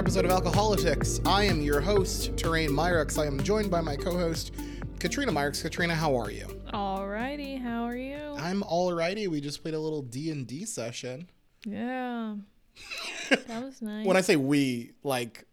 [0.00, 1.20] episode of Alcoholics.
[1.26, 3.18] I am your host, Terrain Myrix.
[3.22, 4.54] I am joined by my co-host,
[4.98, 5.60] Katrina Myrix.
[5.60, 6.46] Katrina, how are you?
[6.72, 8.16] Alrighty, how are you?
[8.38, 9.28] I'm alrighty.
[9.28, 11.28] We just played a little D and D session.
[11.66, 12.36] Yeah,
[13.28, 14.06] that was nice.
[14.06, 15.44] When I say we, like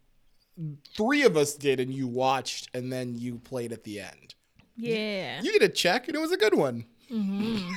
[0.96, 4.34] three of us did, and you watched, and then you played at the end.
[4.78, 6.86] yeah, You get a check, and it was a good one.
[7.12, 7.70] Mm-hmm.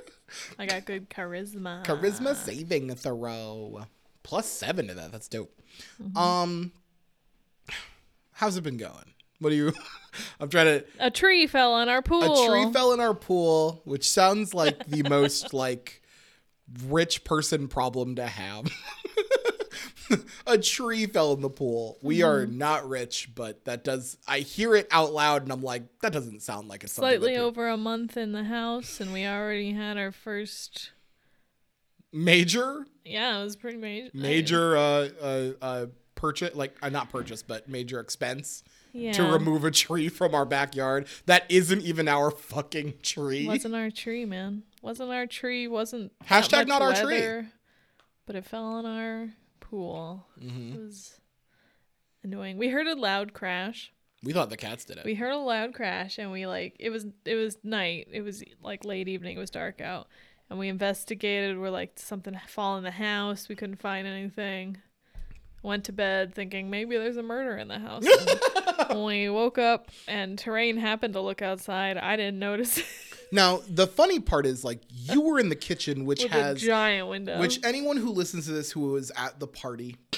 [0.58, 1.86] I got good charisma.
[1.86, 3.86] Charisma saving throw.
[4.28, 5.10] Plus seven to that.
[5.10, 5.50] That's dope.
[6.14, 6.72] Um,
[8.32, 9.14] how's it been going?
[9.40, 9.72] What do you?
[10.40, 10.84] I'm trying to.
[11.00, 12.44] A tree fell on our pool.
[12.44, 16.02] A tree fell in our pool, which sounds like the most like
[16.88, 18.70] rich person problem to have.
[20.46, 21.96] a tree fell in the pool.
[22.02, 22.58] We are Mm-hmm.
[22.58, 24.18] not rich, but that does.
[24.28, 27.66] I hear it out loud, and I'm like, that doesn't sound like a Slightly over
[27.66, 30.90] a month in the house, and we already had our first.
[32.12, 34.10] Major, Yeah, it was pretty major.
[34.14, 39.12] major uh, uh, uh, purchase, like uh, not purchase, but major expense yeah.
[39.12, 43.46] to remove a tree from our backyard that isn't even our fucking tree.
[43.46, 44.62] Wasn't our tree, man.
[44.82, 45.68] Wasn't our tree.
[45.68, 47.46] Wasn't Hashtag not our tree.
[48.26, 50.26] But it fell on our pool.
[50.42, 50.74] Mm-hmm.
[50.74, 51.20] It was
[52.22, 52.58] annoying.
[52.58, 53.92] We heard a loud crash.
[54.22, 55.04] we thought the cats did it.
[55.04, 58.42] we heard a loud crash and we like it was it was night it was
[58.62, 60.08] like late evening it was dark out
[60.50, 64.78] and we investigated we're like something fall in the house we couldn't find anything.
[65.62, 68.04] Went to bed thinking maybe there's a murder in the house.
[68.88, 72.86] When we woke up and terrain happened to look outside i didn't notice it.
[73.30, 76.66] Now, the funny part is like you were in the kitchen, which with has a
[76.66, 77.38] giant window.
[77.38, 79.96] which anyone who listens to this who was at the party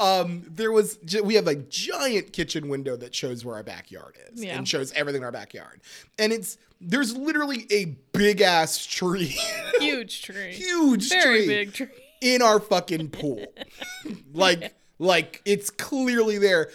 [0.00, 4.42] um there was we have a giant kitchen window that shows where our backyard is
[4.42, 4.56] Yeah.
[4.56, 5.80] and shows everything in our backyard.
[6.18, 9.36] And it's there's literally a big ass tree.
[9.80, 10.52] Huge tree.
[10.54, 11.88] Huge very tree big tree.
[12.22, 13.44] in our fucking pool.
[14.32, 16.70] Like like it's clearly there.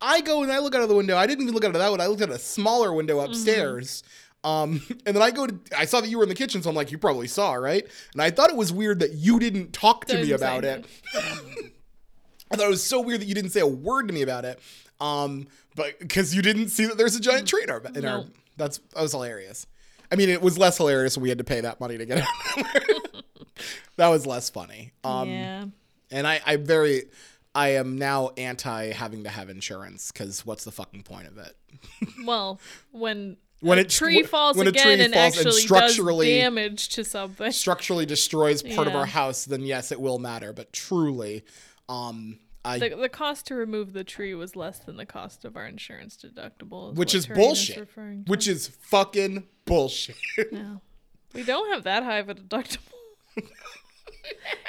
[0.00, 1.16] I go and i look out of the window.
[1.16, 2.00] I didn't even look out of that one.
[2.00, 3.32] I looked at a smaller window Mm-hmm.
[3.32, 4.02] upstairs.
[4.42, 6.70] Um and then i go to i saw that you were in the kitchen so
[6.70, 7.86] i'm like you probably saw right?
[8.14, 10.86] And i thought it was weird that you didn't talk to me about it
[12.50, 14.44] i thought it was so weird that you didn't say a word to me about
[14.44, 14.58] it
[15.00, 15.46] um
[15.76, 18.24] but because you didn't see that there's a giant tree in our in our
[18.56, 19.66] that's that was hilarious.
[20.12, 22.18] I mean it was less hilarious when we had to pay that money to get
[22.18, 23.14] it
[23.96, 24.92] that was less funny.
[25.04, 25.64] Um yeah.
[26.10, 27.04] and I, I very,
[27.54, 31.56] I am now anti having to have insurance because what's the fucking point of it?
[32.26, 32.60] well
[32.90, 36.42] when When a it- tree falls when again tree and falls and actually structurally- does
[36.42, 37.52] damage to something.
[37.52, 40.52] Structurally destroys part of our house, then yes, it will matter.
[40.52, 41.44] But truly,
[41.90, 45.56] um, I The, the cost to remove the tree was less than the cost of
[45.56, 47.78] our insurance deductible, which is Terrain bullshit.
[47.78, 48.30] referring to.
[48.30, 50.16] which is fucking bullshit.
[50.52, 50.80] No,
[51.34, 52.78] we don't have that high of a deductible.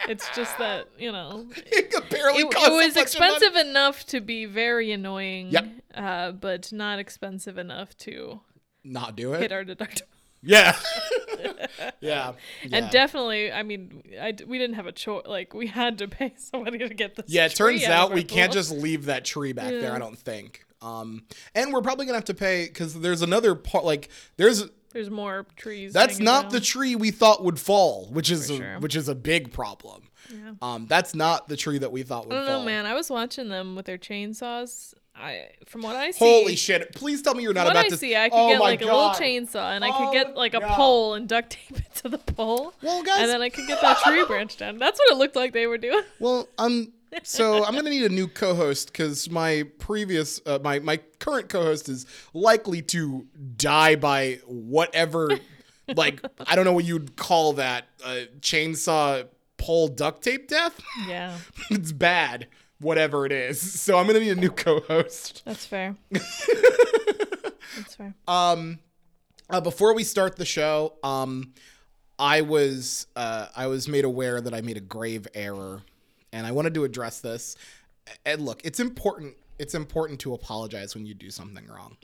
[0.07, 3.35] it's just that you know it apparently it, it was bunch of money.
[3.35, 5.65] expensive enough to be very annoying, Yep.
[5.95, 8.41] uh, but not expensive enough to
[8.83, 9.41] Not do it.
[9.41, 9.53] hit it.
[9.53, 10.03] our deductible.
[10.43, 10.75] Yeah.
[11.99, 12.33] yeah.
[12.63, 12.89] And Yeah.
[12.89, 15.23] definitely, I mean, I we didn't have a choice.
[15.25, 17.25] Like we had to pay somebody to get this.
[17.29, 19.93] Yeah, it turns out our we can't just leave that tree back there.
[19.93, 20.65] I don't think.
[20.81, 23.85] Um, and we're probably gonna have to pay because there's another part.
[23.85, 24.63] Like, there's
[24.93, 25.93] There's more trees.
[25.93, 26.51] That's not down.
[26.53, 28.79] the tree we thought would fall, which is a, sure.
[28.79, 30.03] which is a big problem.
[30.29, 30.53] Yeah.
[30.61, 32.59] Um, that's not the tree that we thought would I don't fall.
[32.61, 32.85] know, man.
[32.87, 34.93] I was watching them with their chainsaws.
[35.15, 36.95] I, from what I see, Holy shit!
[36.95, 38.85] Please tell me you're not about I to see, I could oh get like a
[38.85, 40.67] little chainsaw, and I could Oh, get like a no.
[40.69, 43.19] pole and duct tape it to the pole, Well, guys.
[43.21, 44.77] and then I could get that tree branch down.
[44.77, 46.01] That's what it looked like they were doing.
[46.19, 50.97] well, um, so I'm gonna need a new co-host because my previous, uh, my my
[51.19, 53.27] current co-host is likely to
[53.57, 55.29] die by whatever,
[55.95, 59.27] like I don't know what you'd call that, uh, chainsaw
[59.57, 60.81] pole duct tape death.
[61.07, 61.37] Yeah,
[61.69, 62.47] it's bad,
[62.81, 63.61] whatever it is.
[63.81, 65.43] So I'm gonna need a new co-host.
[65.45, 65.95] that's fair.
[66.11, 68.13] that's fair.
[68.27, 68.79] Um,
[69.49, 71.53] uh, before we start the show, um,
[72.19, 75.81] I was uh, I was made aware that I made a grave error,
[76.31, 77.55] and I wanted to address this.
[78.25, 79.35] And look, it's important.
[79.57, 81.97] It's important to apologize when you do something wrong.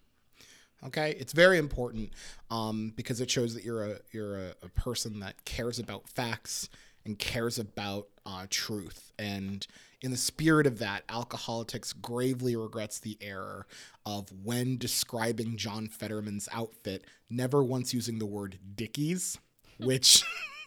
[0.86, 2.12] Okay, it's very important
[2.52, 6.70] um, because it shows that you're a you're a, a person that cares about facts
[7.06, 9.12] and cares about uh, truth.
[9.18, 9.66] And
[10.02, 13.66] in the spirit of that, Alcoholics gravely regrets the error
[14.06, 19.38] of when describing John Fetterman's outfit, never once using the word Dickies,
[19.80, 19.88] hmm.
[19.88, 20.24] which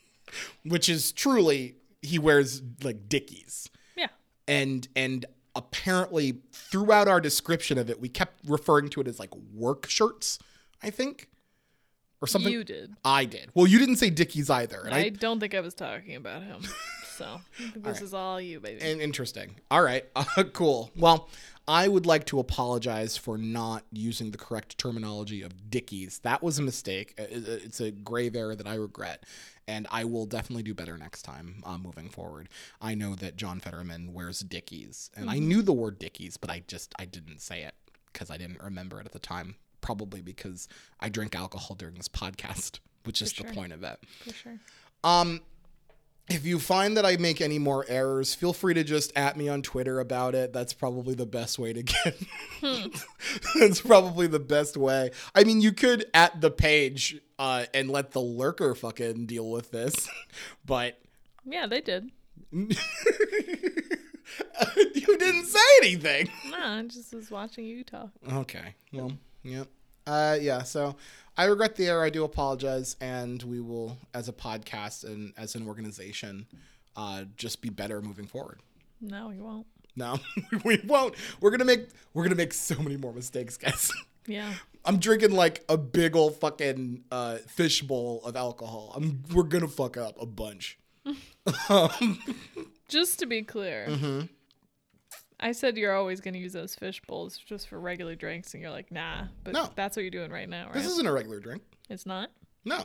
[0.64, 4.08] which is truly he wears like Dickies Yeah.
[4.48, 9.34] and and apparently throughout our description of it we kept referring to it as like
[9.52, 10.38] work shirts
[10.80, 11.28] i think
[12.22, 12.94] or something You did.
[13.04, 16.14] i did well you didn't say dickies either I I, don't think I was talking
[16.14, 16.62] about him.
[17.20, 17.40] So
[17.76, 18.02] this right.
[18.02, 18.80] is all you, baby.
[18.80, 19.56] And interesting.
[19.70, 20.04] All right.
[20.16, 20.90] Uh, cool.
[20.96, 21.28] Well,
[21.66, 26.18] I would like to apologize for not using the correct terminology of Dickies.
[26.20, 27.14] That was a mistake.
[27.18, 29.24] Uh, It's a grave error that I regret,
[29.68, 32.48] and I will definitely do better next time uh, moving forward.
[32.80, 36.62] I know that John Fetterman wears Dickies, and I knew the word Dickies, but I
[36.66, 37.74] just I didn't say it
[38.12, 39.56] because I didn't remember it at the time.
[39.80, 40.68] Probably because
[41.00, 43.46] I drink alcohol during this podcast, which is sure.
[43.46, 43.98] the point of it.
[44.24, 44.58] for sure.
[45.04, 45.40] Um,
[46.30, 49.48] if you find that I make any more errors, feel free to just at me
[49.48, 50.52] on Twitter about it.
[50.52, 52.16] That's probably the best way to get.
[53.58, 55.10] That's probably the best way.
[55.34, 59.72] I mean, you could at the page uh, and let the lurker fucking deal with
[59.72, 60.08] this,
[60.64, 61.00] but
[61.44, 62.10] Yeah, they did.
[62.52, 62.68] you
[65.18, 66.28] didn't say anything.
[66.48, 68.10] Nah, I just was watching you talk.
[68.32, 68.74] Okay.
[68.92, 69.12] Well,
[69.42, 69.68] yep.
[70.10, 70.62] Uh, yeah.
[70.64, 70.96] So
[71.36, 72.04] I regret the error.
[72.04, 76.46] I do apologize, and we will, as a podcast and as an organization,
[76.96, 78.60] uh, just be better moving forward.
[79.00, 79.66] No, we won't.
[79.96, 80.18] No,
[80.64, 81.14] we won't.
[81.40, 83.90] We're gonna make we're gonna make so many more mistakes, guys.
[84.26, 84.52] Yeah.
[84.84, 88.92] I'm drinking like a big old fucking uh, fish bowl of alcohol.
[88.94, 90.78] I'm we're gonna fuck up a bunch.
[92.88, 94.20] Just to be clear, Mm-hmm.
[95.40, 98.62] I said you're always going to use those fish bowls just for regular drinks, and
[98.62, 99.24] you're like, nah.
[99.42, 99.70] But No.
[99.74, 100.74] that's what you're doing right now, right?
[100.74, 101.62] This isn't a regular drink.
[101.88, 102.30] it's not
[102.64, 102.84] No.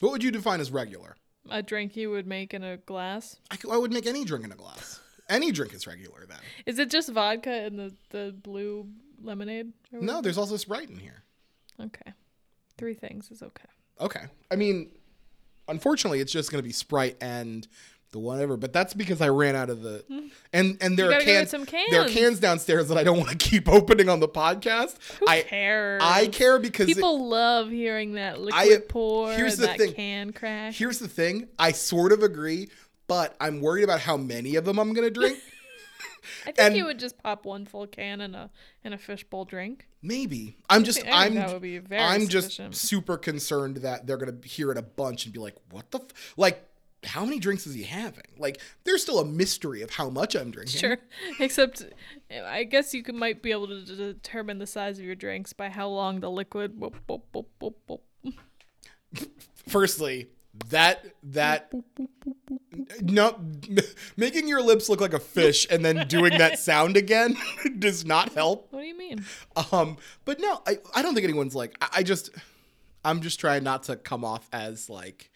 [0.00, 1.16] What would you define as regular?
[1.48, 3.36] a drink you would make in a glass.
[3.50, 5.00] I would make any drink in a glass.
[5.28, 6.38] Any drink is regular then.
[6.66, 8.86] Is it just vodka and the the blue
[9.22, 9.72] lemonade?
[9.92, 11.22] or No, there's also Sprite in here.
[11.76, 11.86] what?
[11.86, 12.12] Okay.
[12.78, 13.68] Three things is okay.
[14.00, 14.24] Okay.
[14.50, 14.90] I mean,
[15.68, 17.66] unfortunately, it's just going to be Sprite and
[18.12, 18.56] the whatever.
[18.56, 20.04] But that's because I ran out of the
[20.52, 21.50] and and there are gotta cans.
[21.52, 21.60] There
[22.00, 22.12] are cans.
[22.14, 24.96] cans downstairs that I don't want to keep opening on the podcast.
[25.18, 26.02] Who I cares?
[26.04, 29.78] I care because it- People love hearing that liquid I- pour here's and the that
[29.78, 29.92] thing.
[29.94, 30.78] can crash.
[30.78, 31.48] here's the thing.
[31.58, 32.68] I sort of agree,
[33.06, 35.38] but I'm worried about how many of them I'm going to drink.
[36.42, 38.50] I think and- you would just pop one full can in a
[38.84, 39.86] in a fishbowl drink.
[40.02, 44.36] Maybe I'm just I'm that would be very I'm just super concerned that they're gonna
[44.44, 46.34] hear it a bunch and be like, "What the f-?
[46.36, 46.66] like."
[47.04, 48.24] How many drinks is he having?
[48.38, 50.80] Like, there's still a mystery of how much I'm drinking.
[50.80, 50.98] Sure.
[51.40, 51.86] Except,
[52.44, 55.70] I guess you could, might be able to determine the size of your drinks by
[55.70, 56.78] how long the liquid.
[56.78, 58.00] Boop, boop, boop, boop, boop.
[59.66, 60.28] Firstly,
[60.68, 61.72] that that
[63.00, 63.38] no,
[64.16, 67.36] making your lips look like a fish and then doing that sound again
[67.78, 68.68] does not help.
[68.70, 69.24] What do you mean?
[69.72, 71.76] Um, but no, I I don't think anyone's like.
[71.80, 72.30] I, I just
[73.04, 75.29] I'm just trying not to come off as like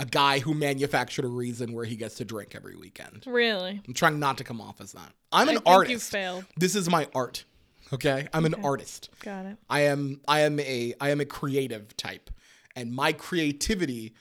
[0.00, 3.22] a guy who manufactured a reason where he gets to drink every weekend.
[3.26, 3.82] Really?
[3.86, 5.12] I'm trying not to come off as that.
[5.30, 6.10] I'm I an you artist.
[6.10, 6.46] failed.
[6.56, 7.44] This is my art.
[7.92, 8.26] Okay?
[8.32, 9.10] I'm an artist.
[9.22, 9.58] Got it.
[9.68, 12.30] I am I am a I am a creative type.
[12.74, 14.14] And my creativity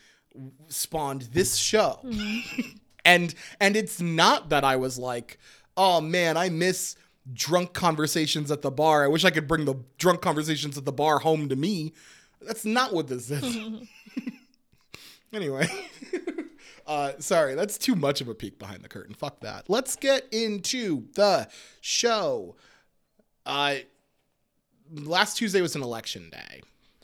[0.68, 2.02] spawned this show.
[2.04, 2.62] Mm-hmm.
[3.06, 5.40] and and it's not that I was like,
[5.78, 6.98] "Oh man, I miss
[7.32, 9.06] drunk conversations at the bar.
[9.06, 11.94] I wish I could bring the drunk conversations at the bar home to me."
[12.42, 13.44] That's not what this is.
[13.44, 13.84] Mm-hmm.
[15.34, 15.68] Anyway.
[16.90, 19.14] Uh, sorry, that's too much of a peek behind the curtain.
[19.14, 19.70] Fuck that.
[19.70, 21.48] Let's get into the
[21.82, 22.56] show.
[23.46, 23.76] Uh,
[24.92, 26.62] last Tuesday was an election day.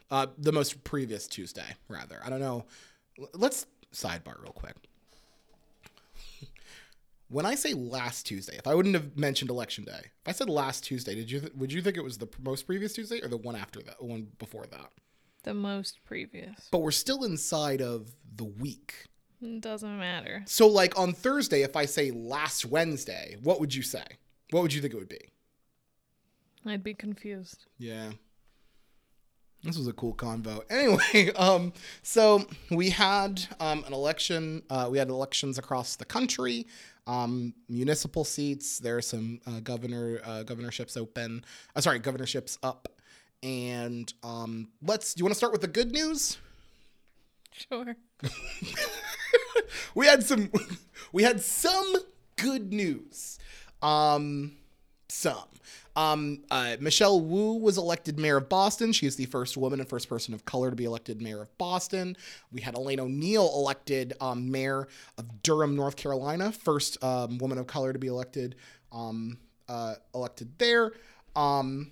[0.09, 2.19] Uh, the most previous Tuesday, rather.
[2.25, 2.65] I don't know.
[3.35, 4.75] Let's sidebar real quick.
[7.27, 10.47] When I say last Tuesday, if I wouldn't have mentioned election day, if I said
[10.47, 13.27] last Tuesday, did you th- would you think it was the most previous Tuesday or
[13.27, 14.91] the one after that, the one before that?
[15.45, 16.67] The most previous.
[16.71, 19.05] But we're still inside of the week.
[19.41, 20.43] It doesn't matter.
[20.47, 24.03] So, like on Thursday, if I say last Wednesday, what would you say?
[24.51, 25.29] What would you think it would be?
[26.65, 27.65] I'd be confused.
[27.77, 28.11] Yeah.
[29.63, 30.61] This was a cool convo.
[30.69, 31.73] Anyway, um,
[32.03, 34.63] so we had um, an election.
[34.69, 36.67] Uh, we had elections across the country,
[37.07, 38.79] um, municipal seats.
[38.79, 41.43] There are some uh, governor uh, governorships open.
[41.75, 42.87] Uh, sorry, governorships up.
[43.45, 45.13] And um, let's.
[45.13, 46.39] Do you want to start with the good news?
[47.51, 47.95] Sure.
[49.95, 50.51] we had some
[51.11, 51.95] we had some
[52.35, 53.39] good news
[53.81, 54.51] um
[55.07, 55.47] some
[55.95, 59.87] um uh, michelle wu was elected mayor of boston she is the first woman and
[59.87, 62.15] first person of color to be elected mayor of boston
[62.51, 64.87] we had elaine o'neal elected um, mayor
[65.17, 68.55] of durham north carolina first um, woman of color to be elected
[68.91, 69.37] um,
[69.69, 70.91] uh, elected there
[71.35, 71.91] um,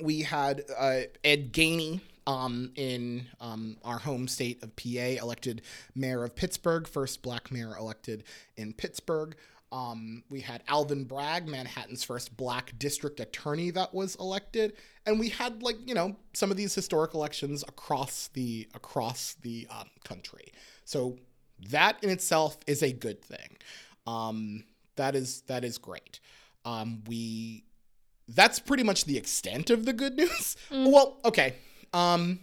[0.00, 5.62] we had uh, Ed Gainey um, in um, our home state of PA elected
[5.94, 8.24] mayor of Pittsburgh, first black mayor elected
[8.56, 9.34] in Pittsburgh.
[9.70, 15.28] Um, we had Alvin Bragg, Manhattan's first black district attorney that was elected, and we
[15.28, 20.52] had like you know some of these historic elections across the across the um, country.
[20.84, 21.18] So
[21.70, 23.56] That in itself is a good thing.
[24.06, 24.64] Um,
[24.96, 26.20] that is that is great.
[26.64, 27.64] Um, we
[28.28, 30.56] that's pretty much the extent of the good news.
[30.70, 31.54] Well, okay.
[31.92, 32.40] Um,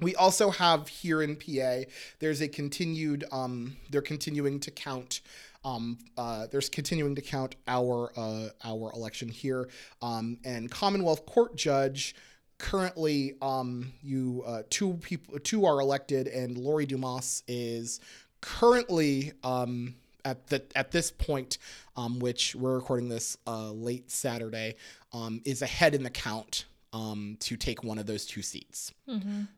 [0.00, 1.82] we also have here in PA,
[2.18, 5.20] there's a continued, um, they're continuing to count.
[5.62, 9.68] Um, uh, there's continuing to count our uh, our election here,
[10.00, 12.14] um, and Commonwealth Court judge
[12.56, 18.00] currently um, you uh, two people two are elected, and Lori Dumas is
[18.40, 21.58] currently um, at the at this point,
[21.96, 24.76] um, which we're recording this uh, late Saturday,
[25.12, 28.92] um, is ahead in the count um, to take one of those two seats.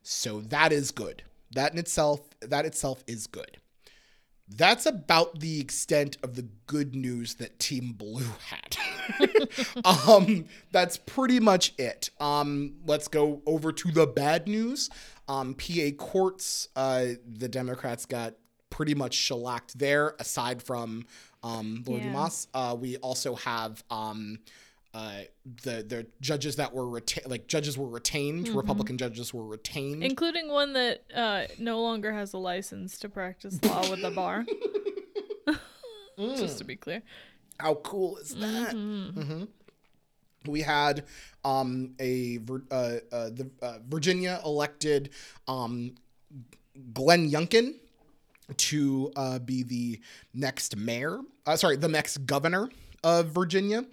[0.03, 1.23] So that is good.
[1.55, 3.57] That in itself, that itself is good.
[4.49, 8.77] That's about the extent of the good news that Team Blue had.
[10.07, 12.09] um, that's pretty much it.
[12.19, 14.89] Um, let's go over to the bad news.
[15.27, 18.33] Um, PA courts, uh, the Democrats got
[18.69, 21.05] pretty much shellacked there, aside from
[21.43, 22.07] um, Lori Yeah.
[22.07, 22.47] Dumas.
[22.53, 24.39] Uh, we also have um,
[24.93, 25.21] uh,
[25.63, 28.49] the the judges that were reta- like judges were retained.
[28.49, 30.03] Republican judges were retained.
[30.03, 34.45] Including one that uh, no longer has a license to practice law with the bar.
[36.37, 37.01] Just to be clear.
[37.59, 38.75] How cool is that?
[38.75, 39.47] Mhm.
[40.45, 41.05] We had
[41.45, 42.37] um, a
[42.69, 42.97] uh, uh,
[43.29, 45.09] the uh, Virginia elected
[45.47, 45.95] um,
[46.93, 47.75] Glenn Youngkin
[48.57, 50.01] to uh, be the
[50.33, 51.19] next mayor.
[51.45, 52.69] Uh, sorry, the next governor
[53.03, 53.85] of Virginia.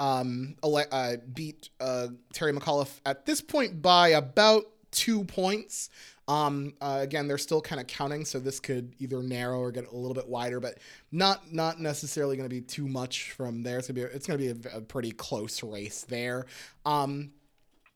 [0.00, 5.90] Um, ele- uh, beat uh, Terry McAuliffe at this point by about two points.
[6.28, 9.90] Um, uh, again, they're still kind of counting, so this could either narrow or get
[9.90, 10.78] a little bit wider, but
[11.10, 13.78] not not necessarily going to be too much from there.
[13.78, 16.44] It's gonna be it's gonna be a, a pretty close race there.
[16.84, 17.30] Um,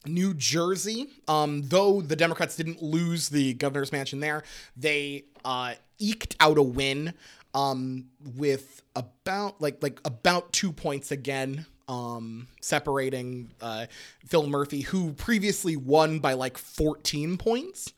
[0.07, 4.43] New Jersey, um, though the Democrats didn't lose the governor's mansion there,
[4.77, 7.15] they uh, eked out a win
[7.55, 8.07] um,
[8.37, 13.87] with about like like about two points again, um, separating uh,
[14.25, 17.93] Phil Murphy, who previously won by like 14 points.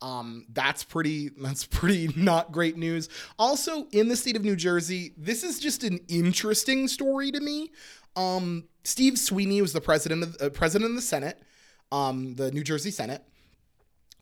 [0.00, 3.08] Um, that's pretty that's pretty not great news.
[3.38, 7.72] Also, in the state of New Jersey, this is just an interesting story to me.
[8.14, 11.42] Um, Steve Sweeney was the president of uh, president of the Senate,
[11.90, 13.24] um, the New Jersey Senate,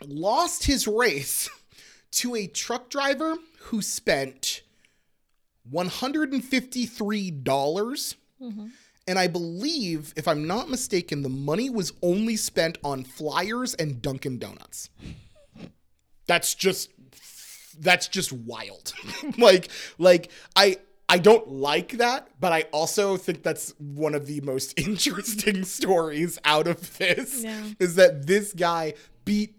[0.07, 1.51] lost his race
[2.13, 4.63] to a truck driver who spent
[5.69, 8.17] one hundred and fifty three dollars.
[9.09, 14.01] And I believe, if I'm not mistaken, the money was only spent on flyers and
[14.01, 14.91] Dunkin' Donuts
[16.27, 16.91] that's just
[17.81, 18.93] that's just wild
[19.39, 20.77] like like i
[21.09, 26.39] i don't like that but i also think that's one of the most interesting stories
[26.45, 27.65] out of this Yeah.
[27.81, 29.57] is that this guy beat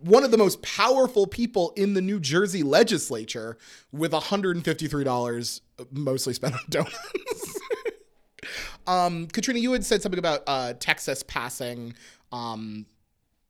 [0.00, 3.56] one of the most powerful people in the New Jersey legislature
[3.92, 5.60] with $153
[5.90, 7.58] mostly spent on donuts.
[8.86, 11.94] Um, Katrina, you had said something about uh, Texas passing
[12.32, 12.86] um,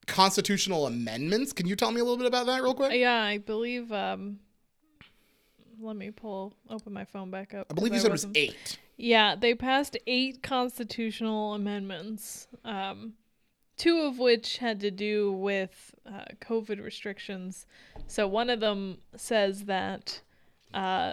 [0.07, 1.53] constitutional amendments.
[1.53, 2.93] Can you tell me a little bit about that real quick?
[2.93, 3.93] Yeah, I believe.
[3.93, 4.39] Um,
[5.81, 7.67] let me pull open my phone back up.
[7.71, 8.79] I believe you 'cause said it was eight.
[8.97, 13.13] Yeah, they passed eight constitutional amendments, um,
[13.77, 17.67] two of which had to do with uh, COVID restrictions.
[18.07, 20.23] So one of them says that
[20.73, 21.13] uh,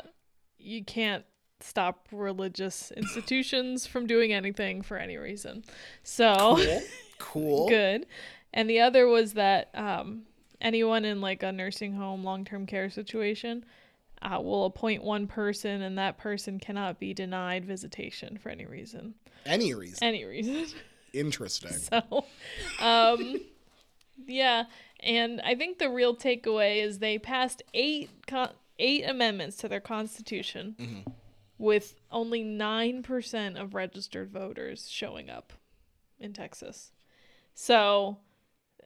[0.57, 1.25] you can't
[1.63, 5.63] stop religious institutions from doing anything for any reason.
[6.03, 6.81] So Cool.
[7.19, 7.69] Cool.
[7.69, 8.05] good.
[8.53, 10.23] And the other was that um,
[10.59, 13.63] anyone in like a nursing home, long term care situation
[14.21, 19.13] uh, will appoint one person, and that person cannot be denied visitation for any reason.
[19.45, 19.99] Any reason.
[20.01, 20.65] Any reason.
[21.13, 21.71] Interesting.
[21.73, 22.25] so,
[22.81, 23.39] um,
[24.27, 24.65] yeah.
[24.99, 29.79] And I think the real takeaway is they passed eight con- eight amendments to their
[29.79, 31.05] constitution
[31.63, 35.53] with only 9% of registered voters showing up
[36.19, 36.91] in Texas.
[37.55, 38.17] So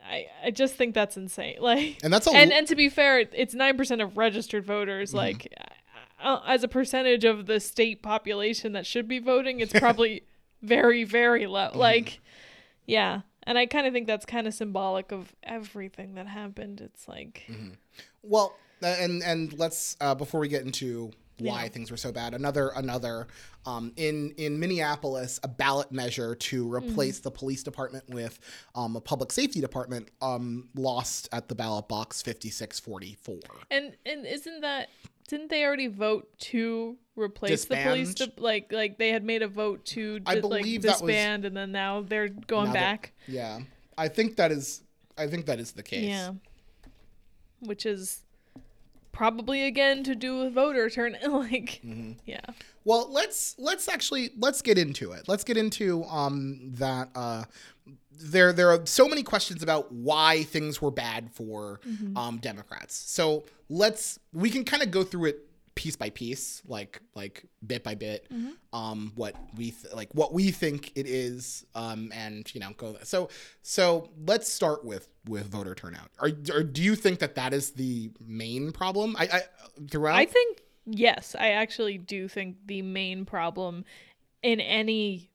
[0.06, 1.58] I I just think that's insane.
[1.62, 5.12] Like And that's a and l- and to be fair, it's 9% of registered voters
[5.12, 5.52] like
[6.24, 10.24] uh, as a percentage of the state population that should be voting, it's probably
[10.62, 11.72] very very low.
[11.74, 12.20] Like
[12.86, 13.22] yeah.
[13.42, 16.80] And I kind of think that's kind of symbolic of everything that happened.
[16.82, 17.50] It's like
[18.22, 21.70] Well, uh, and and let's uh, before we get into why Yeah.
[21.70, 23.28] things were so bad, another another
[23.66, 28.40] um, in in Minneapolis, a ballot measure to replace the police department with
[28.76, 33.40] um, a public safety department um, lost at the ballot box fifty six forty four.
[33.70, 34.90] And and isn't that
[35.28, 38.14] didn't they already vote to replace the police?
[38.14, 38.36] Disband?
[38.38, 41.46] De- like like they had made a vote to I believe like that was- disband,
[41.46, 43.14] and then now they're going Now that- back.
[43.28, 43.60] Yeah,
[43.98, 44.82] I think that is
[45.18, 46.06] I think that is the case.
[46.08, 46.32] Yeah,
[47.60, 48.24] which is
[49.18, 51.18] probably again to do with voter turn.
[51.28, 52.12] like, Mm-hmm.
[52.26, 52.40] yeah.
[52.86, 55.28] Well, let's let's actually let's get into it.
[55.28, 57.44] Let's get into um that uh
[58.20, 61.80] there there are so many questions about why things were bad for
[62.16, 62.96] um Democrats.
[62.96, 65.47] So let's we can kind of go through it
[65.78, 68.28] piece by piece, like like bit by bit,
[68.74, 72.98] um what we th- like what we think it is, um and you know go
[73.04, 73.30] so
[73.62, 76.10] so let's start with with voter turnout.
[76.20, 79.16] Are, or do you think that that is the main problem?
[79.18, 79.42] I, I
[79.90, 80.18] throughout.
[80.18, 83.86] I think yes, I actually do think the main problem
[84.42, 85.30] in any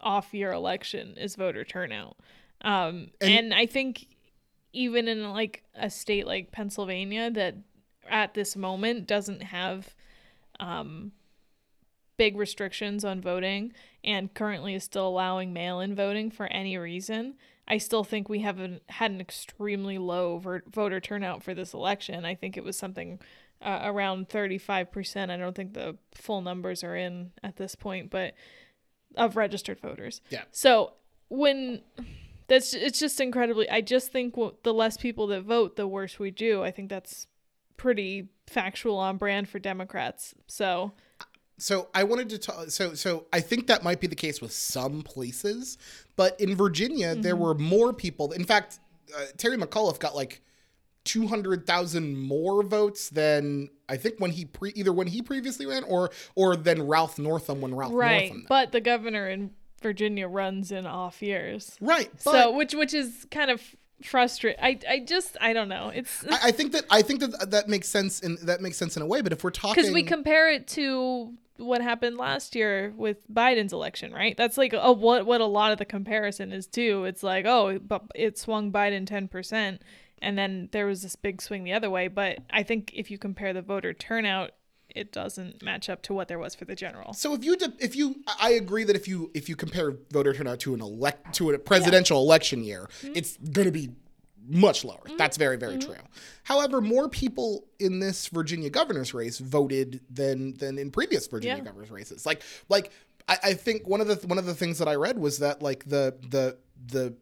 [0.00, 2.16] off year election is voter turnout.
[2.62, 4.06] Um And- and, I think
[4.72, 7.56] even in like a state like Pennsylvania that
[8.10, 9.94] at this moment doesn't have
[10.58, 11.12] um
[12.20, 13.72] big restrictions on voting
[14.04, 17.34] and currently is still allowing mail-in voting for any reason.
[17.66, 21.72] I still think we have an, had an extremely low ver- voter turnout for this
[21.72, 22.26] election.
[22.26, 23.20] I think it was something
[23.62, 25.30] uh, around 35%.
[25.30, 28.34] I don't think the full numbers are in at this point, but
[29.16, 30.20] of registered voters.
[30.28, 30.42] Yeah.
[30.50, 30.92] So
[31.28, 31.80] when
[32.48, 36.18] that's it's just incredibly I just think w- the less people that vote, the worse
[36.18, 36.62] we do.
[36.62, 37.26] I think that's
[37.80, 40.34] pretty factual on brand for Democrats.
[40.46, 40.92] So
[41.58, 42.70] So I wanted to talk.
[42.70, 45.78] So so I think that might be the case with some places,
[46.16, 47.42] but in Virginia there Mm-hmm.
[47.42, 48.32] were more people.
[48.32, 48.78] In fact,
[49.16, 50.42] uh, Terry McAuliffe got like
[51.04, 55.64] two hundred thousand more votes than I think when he pre either when he previously
[55.64, 58.46] ran or or than Ralph Northam when Ralph right, Northam.
[58.48, 59.50] but the governor in
[59.82, 61.76] Virginia runs in off years.
[61.80, 62.10] right.
[62.24, 63.62] But so which which is kind of
[64.04, 64.62] frustrating.
[64.62, 65.90] I I just I don't know.
[65.94, 68.96] It's I, I think that I think that that makes sense in that makes sense
[68.96, 69.20] in a way.
[69.20, 73.72] But if we're talking, because we compare it to what happened last year with Biden's
[73.72, 74.36] election, right?
[74.36, 77.04] That's like a, what what a lot of the comparison is too.
[77.04, 79.82] It's like oh, but it swung Biden ten percent,
[80.20, 82.08] and then there was this big swing the other way.
[82.08, 84.52] But I think if you compare the voter turnout,
[84.94, 87.12] it doesn't match up to what there was for the general.
[87.12, 90.32] So if you de- if you I agree that if you if you compare voter
[90.32, 93.12] turnout to an elect to a presidential election year, mm-hmm.
[93.14, 93.90] it's going to be
[94.48, 94.98] much lower.
[95.06, 95.16] Mm-hmm.
[95.16, 95.92] That's very very mm-hmm.
[95.92, 96.02] true.
[96.44, 101.64] However, more people in this Virginia governor's race voted than than in previous Virginia Yeah.
[101.64, 102.26] governor's races.
[102.26, 102.90] Like like
[103.28, 105.62] I, I think one of the one of the things that I read was that
[105.62, 107.14] like the the the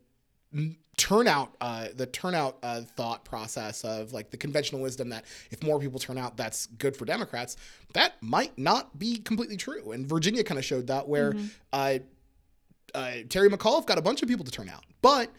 [0.96, 5.78] turnout uh the turnout uh thought process of like the conventional wisdom that if more
[5.78, 7.56] people turn out that's good for democrats
[7.92, 11.34] that might not be completely true and virginia kind of showed that where
[11.72, 11.98] uh,
[12.94, 15.30] uh terry mcauliffe got a bunch of people to turn out but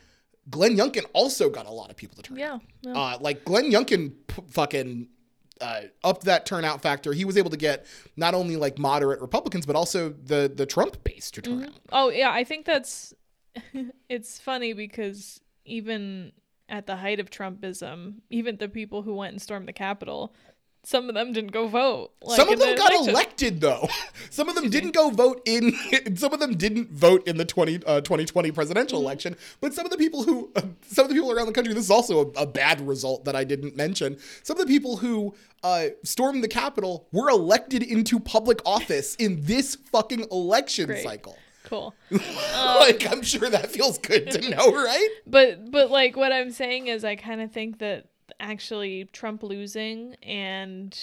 [0.50, 2.94] glenn youngkin also got a lot of people to turn out Yeah.
[2.94, 5.10] uh like glenn youngkin p- fucking
[5.62, 7.12] uh, upped that turnout factor.
[7.12, 11.04] He was able to get not only like moderate Republicans, but also the the Trump
[11.04, 11.74] base to turn out.
[11.92, 13.14] Oh yeah, I think that's
[14.10, 16.32] it's funny because even
[16.68, 20.34] at the height of Trumpism, even the people who went and stormed the Capitol,
[20.84, 22.12] some of them didn't go vote.
[22.24, 23.10] Like, some of them got election.
[23.10, 23.90] elected though.
[24.30, 25.74] some of them didn't go vote in.
[26.16, 29.06] Some of them didn't vote in the 20, uh, 2020 presidential Mm-hmm.
[29.06, 29.36] election.
[29.62, 31.74] But some of the people who, uh, some of the people around the country.
[31.74, 34.18] This is also a, a bad result that I didn't mention.
[34.44, 39.42] Some of the people who uh, stormed the Capitol were elected into public office in
[39.44, 41.04] this fucking election Great.
[41.04, 41.38] cycle.
[41.70, 41.94] Cool.
[42.10, 45.10] like um, I'm sure that feels good to know, right?
[45.28, 48.08] But but like what I'm saying is I kind of think that
[48.40, 50.98] actually Trump losing and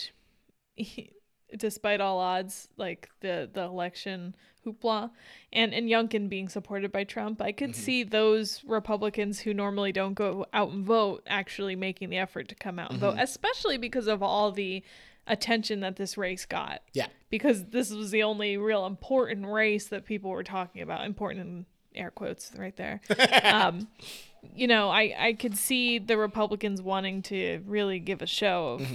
[1.57, 4.35] despite all odds like the the election
[4.67, 5.11] hoopla
[5.53, 7.81] and and Youngkin being supported by Trump, I could mm-hmm.
[7.81, 12.57] see those Republicans who normally don't go out and vote actually making the effort to
[12.57, 13.21] come out and vote, mm-hmm.
[13.21, 14.83] especially because of all the
[15.27, 16.83] attention that this race got.
[16.93, 17.07] Yeah.
[17.31, 21.05] Because this was the only real important race that people were talking about.
[21.05, 23.01] Important in air quotes right there.
[23.43, 23.89] um,
[24.55, 28.87] you know, I, I could see the Republicans wanting to really give a show of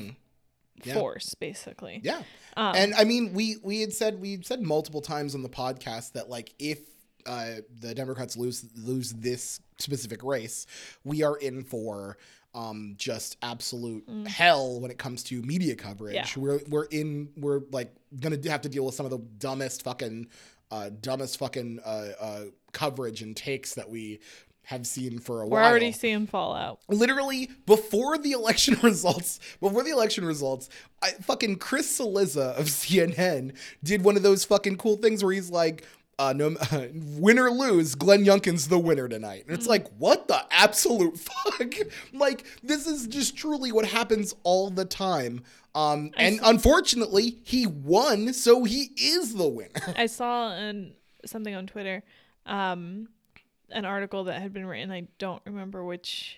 [0.84, 0.94] Yeah.
[0.94, 2.00] force, basically.
[2.04, 2.22] Yeah.
[2.58, 6.14] Um, and I mean, we we had said we said multiple times on the podcast
[6.14, 6.80] that like if
[7.26, 10.66] uh, the Democrats lose lose this specific race,
[11.04, 12.18] we are in for
[12.54, 16.16] um, just absolute hell when it comes to media coverage.
[16.16, 16.36] Mm.
[16.36, 16.42] Yeah.
[16.42, 20.28] We're we're in we're like gonna have to deal with some of the dumbest fucking
[20.70, 24.20] uh, dumbest fucking uh, uh, coverage and takes that we
[24.64, 25.52] have seen for a while.
[25.52, 26.80] We're while already seeing fallout.
[26.88, 30.70] literally before the election results before the election results
[31.02, 35.50] I, fucking chris Cillizza of cnn did one of those fucking cool things where he's
[35.50, 35.86] like
[36.20, 39.46] uh, no, uh, win or lose, Glenn Youngkin's the winner tonight.
[39.48, 41.74] And it's like, what the absolute fuck?
[42.14, 45.44] like, this is just truly what happens all the time.
[45.74, 49.70] Um, and unfortunately, he won, so he is the winner.
[49.98, 50.94] I saw an,
[51.26, 52.04] something on Twitter,
[52.46, 53.08] um,
[53.70, 54.92] an article that had been written.
[54.92, 56.38] I don't remember which.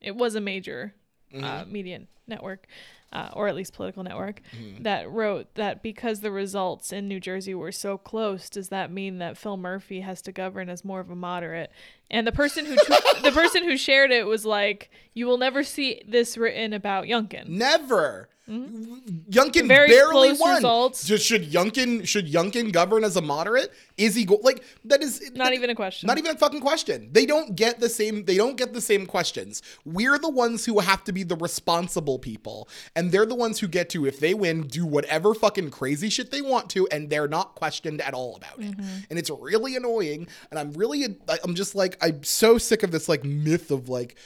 [0.00, 0.94] It was a major
[1.34, 1.72] uh, Mm-hmm.
[1.72, 2.66] media network,
[3.12, 4.82] uh, or at least political network, Mm-hmm.
[4.82, 9.18] that wrote that because the results in New Jersey were so close, does that mean
[9.18, 11.70] that Phil Murphy has to govern as more of a moderate?
[12.10, 15.62] And the person who tw- the person who shared it was like, "You will never
[15.62, 18.28] see this written about Youngkin." Never.
[18.48, 19.68] Youngkin Mm-hmm.
[19.68, 20.54] Very barely won.
[20.56, 21.04] results.
[21.04, 23.72] Just should Youngkin should Youngkin govern as a moderate?
[23.98, 26.06] Is he go- like that is Not even a question.
[26.06, 27.10] Not even a fucking question.
[27.12, 28.24] They don't get the same.
[28.24, 29.62] They don't get the same questions.
[29.84, 33.68] We're the ones who have to be the responsible people, and they're the ones who
[33.68, 37.28] get to, if they win, do whatever fucking crazy shit they want to, and they're
[37.28, 38.74] not questioned at all about it.
[39.10, 40.26] And it's really annoying.
[40.50, 41.04] And I'm really,
[41.44, 44.16] I'm just like, I'm so sick of this like myth of like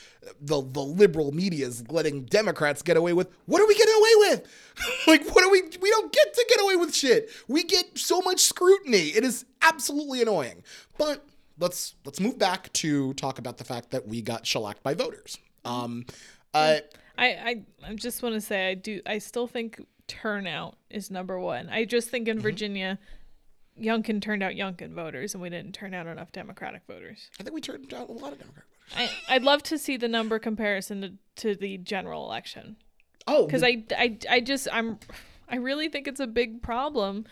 [0.41, 3.29] the the liberal media is letting Democrats get away with.
[3.47, 4.47] What are we getting away with?
[5.07, 5.63] like, what are we?
[5.81, 7.31] We don't get to get away with shit.
[7.49, 9.09] We get so much scrutiny.
[9.09, 10.63] It is absolutely annoying.
[10.99, 11.25] But
[11.59, 15.39] let's let's move back to talk about the fact that we got shellacked by voters.
[15.65, 16.07] Um,
[16.55, 16.79] uh,
[17.19, 21.39] I, I I just want to say I do I still think turnout is number
[21.39, 21.69] one.
[21.69, 22.39] I just think Mm-hmm.
[22.39, 22.99] in Virginia,
[23.81, 27.31] Youngkin turned out Youngkin voters, and we didn't turn out enough Democratic voters.
[27.41, 28.72] I think we turned out a lot of Democrat voters.
[28.97, 32.77] I I'd love to see the number comparison to, to the general election
[33.27, 34.99] Oh, because I, I I just I'm
[35.49, 37.25] I really think it's a big problem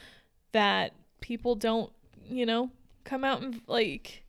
[0.53, 1.93] that people don't
[2.29, 2.71] you know
[3.05, 4.25] come out and like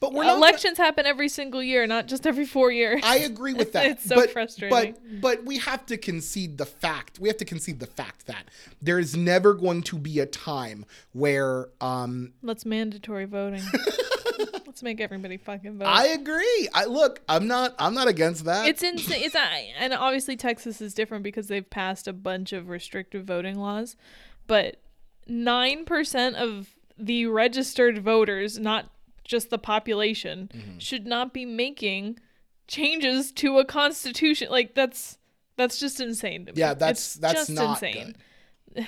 [0.00, 0.36] but we're not.
[0.36, 3.00] elections happen every single year, not just every four years.
[3.02, 3.86] I agree with that.
[3.86, 4.70] It's so but, frustrating.
[4.70, 7.18] But but we have to concede the fact.
[7.18, 8.44] We have to concede the fact that
[8.80, 13.62] there is never going to be a time where um Let's mandatory voting.
[14.78, 15.86] Let's make everybody fucking vote.
[15.88, 16.68] I agree.
[16.72, 18.68] I look, I'm not I'm not against that.
[18.68, 19.24] it's insane.
[19.24, 23.96] It's and obviously Texas is different because they've passed a bunch of restrictive voting laws,
[24.46, 24.76] but
[25.26, 28.88] nine percent of the registered voters, not
[29.24, 30.78] just the population, Mm-hmm.
[30.78, 32.20] should not be making
[32.68, 34.48] changes to a constitution.
[34.48, 35.18] Like that's
[35.56, 36.46] that's just insane.
[36.46, 36.60] To me.
[36.60, 38.14] Yeah, that's- It's that's just not insane.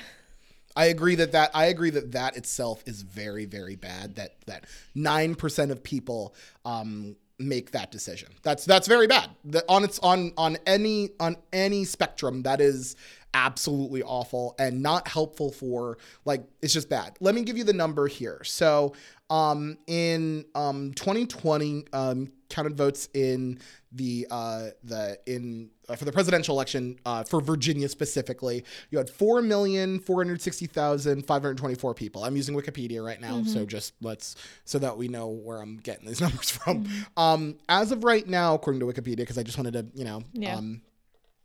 [0.76, 4.16] I agree that that I agree that that itself is very very bad.
[4.16, 8.28] That that nine percent of people um, make that decision.
[8.42, 9.30] That's that's very bad.
[9.46, 12.96] That on its on on any on any spectrum that is
[13.32, 17.16] absolutely awful and not helpful for like it's just bad.
[17.20, 18.42] Let me give you the number here.
[18.44, 18.94] So
[19.28, 23.58] um, in um, 2020 um, counted votes in
[23.92, 29.08] the uh, the in uh, for the presidential election uh, for Virginia specifically, you had
[29.08, 32.24] four million four hundred sixty thousand five hundred twenty four people.
[32.24, 36.06] I'm using Wikipedia right now, so just let's so that we know where I'm getting
[36.06, 36.86] these numbers from.
[37.16, 40.22] Um, as of right now, according to Wikipedia, because I just wanted to you know
[40.34, 40.56] Yeah.
[40.56, 40.82] um,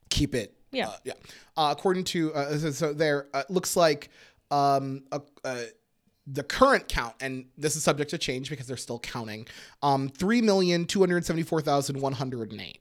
[0.10, 0.90] keep it Yeah.
[0.90, 1.14] uh, yeah.
[1.58, 4.10] Uh, according to uh, so, so there uh, looks like
[4.52, 5.20] um, uh,
[6.28, 9.48] the current count, and this is subject to change because they're still counting.
[9.84, 12.80] Um, three million two hundred seventy-four thousand one hundred and eight.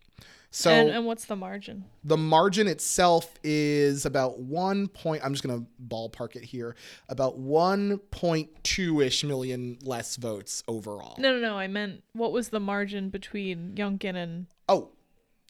[0.50, 1.84] So and, and what's the margin?
[2.04, 5.24] the margin itself is about one point.
[5.24, 6.76] I'm just gonna ballpark it here.
[7.08, 11.16] About one point two ish million less votes overall.
[11.18, 11.58] No, no, no.
[11.58, 14.92] I meant what was the margin between Youngkin and Oh,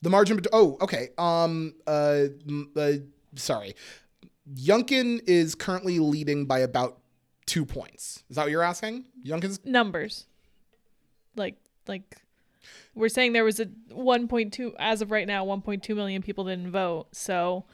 [0.01, 0.37] the margin.
[0.37, 1.09] Bet- oh, okay.
[1.17, 1.75] Um.
[1.85, 2.25] Uh.
[2.75, 2.93] uh
[3.35, 3.75] sorry.
[4.55, 6.97] Youngkin is currently leading by about
[7.45, 8.23] two points.
[8.29, 9.05] Is that what you're asking?
[9.25, 9.59] Youngkin's.
[9.65, 10.25] numbers?
[11.35, 11.55] Like,
[11.87, 12.17] like
[12.93, 15.45] we're saying there was a 1.2 as of right now.
[15.45, 17.07] 1.2 million people didn't vote.
[17.11, 17.65] So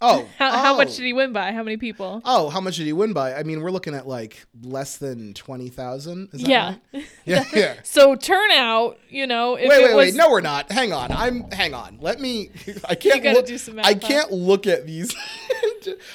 [0.00, 0.28] Oh.
[0.38, 0.76] how, how oh.
[0.76, 1.52] much did he win by?
[1.52, 2.20] How many people?
[2.24, 3.34] Oh, how much did he win by?
[3.34, 6.30] I mean, we're looking at like less than twenty thousand.
[6.32, 6.76] Yeah.
[6.92, 7.06] Right?
[7.24, 7.44] Yeah.
[7.52, 7.74] Yeah.
[7.84, 10.14] So turnout, you know, if wait, it wait, was wait.
[10.14, 10.70] No, we're not.
[10.70, 11.10] Hang on.
[11.10, 11.50] I'm.
[11.50, 11.98] Hang on.
[12.00, 12.50] Let me.
[12.88, 13.22] I can't.
[13.22, 15.14] gotta look, do some math, I can't look at these.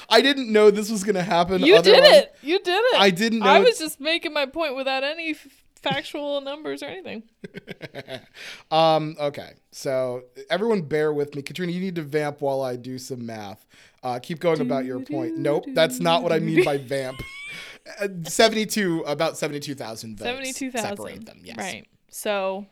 [0.09, 1.61] I didn't know this was gonna happen.
[1.61, 2.35] you did it.
[2.41, 2.99] You did it.
[2.99, 5.35] I didn't know I was just making my point without any
[5.81, 7.23] factual numbers or anything.
[8.71, 9.53] Um, okay.
[9.71, 11.41] So everyone bear with me.
[11.41, 13.65] Katrina, you need to vamp while I do some math.
[14.01, 15.37] Uh, keep going about your point.
[15.37, 17.19] Nope, that's not what I mean by vamp.
[17.99, 20.23] Uh, 72, about 72,000 votes.
[20.23, 20.89] 72,000.
[20.89, 21.57] Separate them, yes.
[21.57, 21.85] Right.
[22.09, 22.65] So,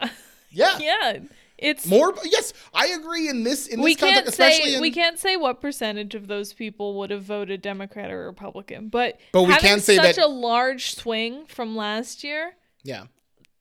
[0.50, 0.78] Yeah.
[0.78, 1.18] yeah,
[1.58, 4.80] it's More, yes, I agree in this, in we this context, can't especially say in,
[4.80, 9.18] we can't say what percentage of those people would have voted Democrat or Republican, but
[9.32, 13.04] But we having can say such that- a large swing from last year, yeah.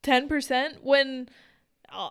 [0.03, 1.27] ten percent, when
[1.89, 2.09] uh,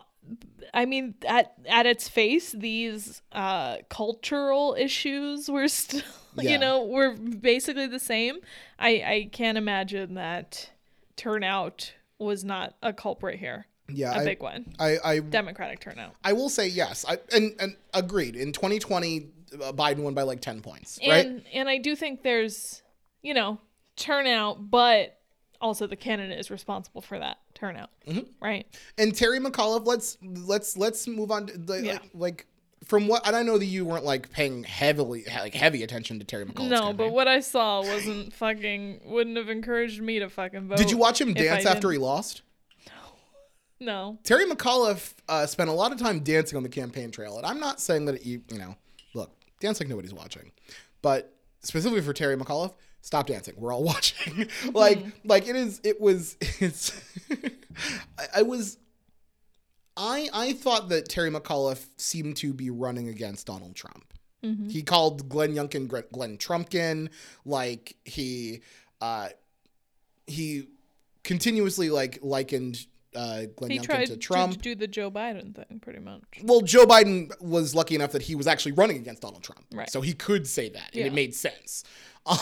[0.73, 6.01] I mean at at its face, these uh, cultural issues were still,
[6.37, 6.51] Yeah.
[6.51, 8.39] you know, were basically the same.
[8.77, 10.69] I I can't imagine that
[11.15, 14.13] turnout was not a culprit here, Yeah.
[14.15, 14.73] a I, big one.
[14.79, 16.15] I, I, Democratic turnout.
[16.23, 17.05] I will say yes.
[17.07, 18.35] I, and, and agreed.
[18.35, 19.27] In 2020,
[19.61, 21.25] uh, Biden won by like 10 points, right?
[21.25, 22.81] and and I do think there's
[23.21, 23.59] you know
[23.95, 25.17] turnout, but
[25.61, 28.27] also the candidate is responsible for that turnout, Mhm.
[28.41, 28.67] right?
[28.97, 31.93] And Terry McAuliffe, let's let's let's move on to the, Yeah.
[31.93, 32.45] like, like
[32.83, 36.25] from what and I know that you weren't like paying heavily like heavy attention to
[36.25, 36.97] Terry McAuliffe's no, campaign.
[36.97, 40.77] but what I saw wasn't fucking wouldn't have encouraged me to fucking vote.
[40.77, 42.43] Did you watch him dance after he lost?
[43.79, 44.17] No.
[44.23, 47.59] Terry McAuliffe uh, spent a lot of time dancing on the campaign trail, and I'm
[47.59, 48.75] not saying that you you know
[49.13, 50.51] look dance like nobody's watching,
[51.01, 53.53] but specifically for Terry McAuliffe, stop dancing.
[53.57, 54.47] We're all watching.
[54.73, 56.99] like like it is it was it's
[58.17, 58.77] I, I was
[59.95, 64.13] I I thought that Terry McAuliffe seemed to be running against Donald Trump.
[64.69, 67.09] He called Glenn Youngkin Glenn Trumpkin.
[67.43, 68.61] Like he
[69.01, 69.29] uh
[70.25, 70.69] he
[71.25, 72.85] continuously like likened
[73.17, 76.21] uh Glenn He Youngkin tried to to do the Joe Biden thing, pretty much.
[76.43, 79.65] well, Joe Biden was lucky enough that he was actually running against Donald Trump.
[79.73, 79.89] Right.
[79.89, 81.05] So he could say that, and Yeah.
[81.07, 81.83] it made sense.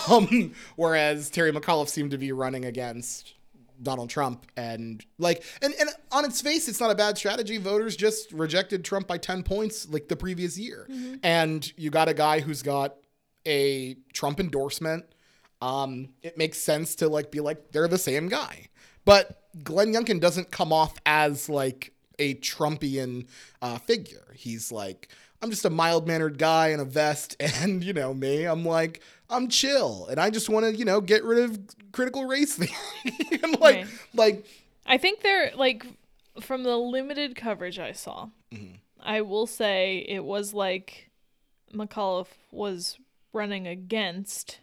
[0.09, 3.35] Um, whereas Terry McAuliffe seemed to be running against
[3.83, 7.57] Donald Trump, and like, and, and on its face, it's not a bad strategy.
[7.59, 10.88] Voters just rejected Trump by 10 points like the previous year.
[11.21, 12.95] And you got a guy who's got
[13.45, 15.05] a Trump endorsement.
[15.61, 18.69] Um, it makes sense to like be like, they're the same guy.
[19.05, 23.27] But Glenn Youngkin doesn't come off as like a Trumpian
[23.61, 24.33] uh, figure.
[24.33, 25.09] He's like,
[25.41, 29.01] I'm just a mild mannered guy in a vest, and you know me, I'm like,
[29.29, 31.59] I'm chill, and I just want to, you know, get rid of
[31.91, 33.39] critical race theory.
[33.43, 34.45] and like, like,
[34.85, 35.85] I think they're like
[36.39, 38.29] from the limited coverage I saw.
[38.53, 38.75] Mm-hmm.
[39.01, 41.11] I will say it was like
[41.73, 42.97] McAuliffe was
[43.33, 44.59] running against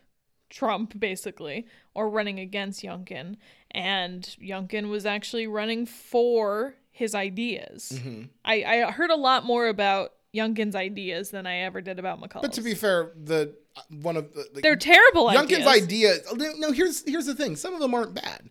[0.51, 3.37] Trump, basically, or running against Youngkin,
[3.73, 7.93] and Youngkin was actually running for his ideas.
[7.95, 8.23] Mm-hmm.
[8.45, 12.43] I, I heard a lot more about Youngkin's ideas than I ever did about McAuliffe.
[12.43, 16.27] but to be fair, the uh, one of the, the they're terrible Youngkin's ideas.
[16.33, 16.55] idea.
[16.59, 17.57] No, here's here's the thing.
[17.57, 18.49] Some of them aren't bad.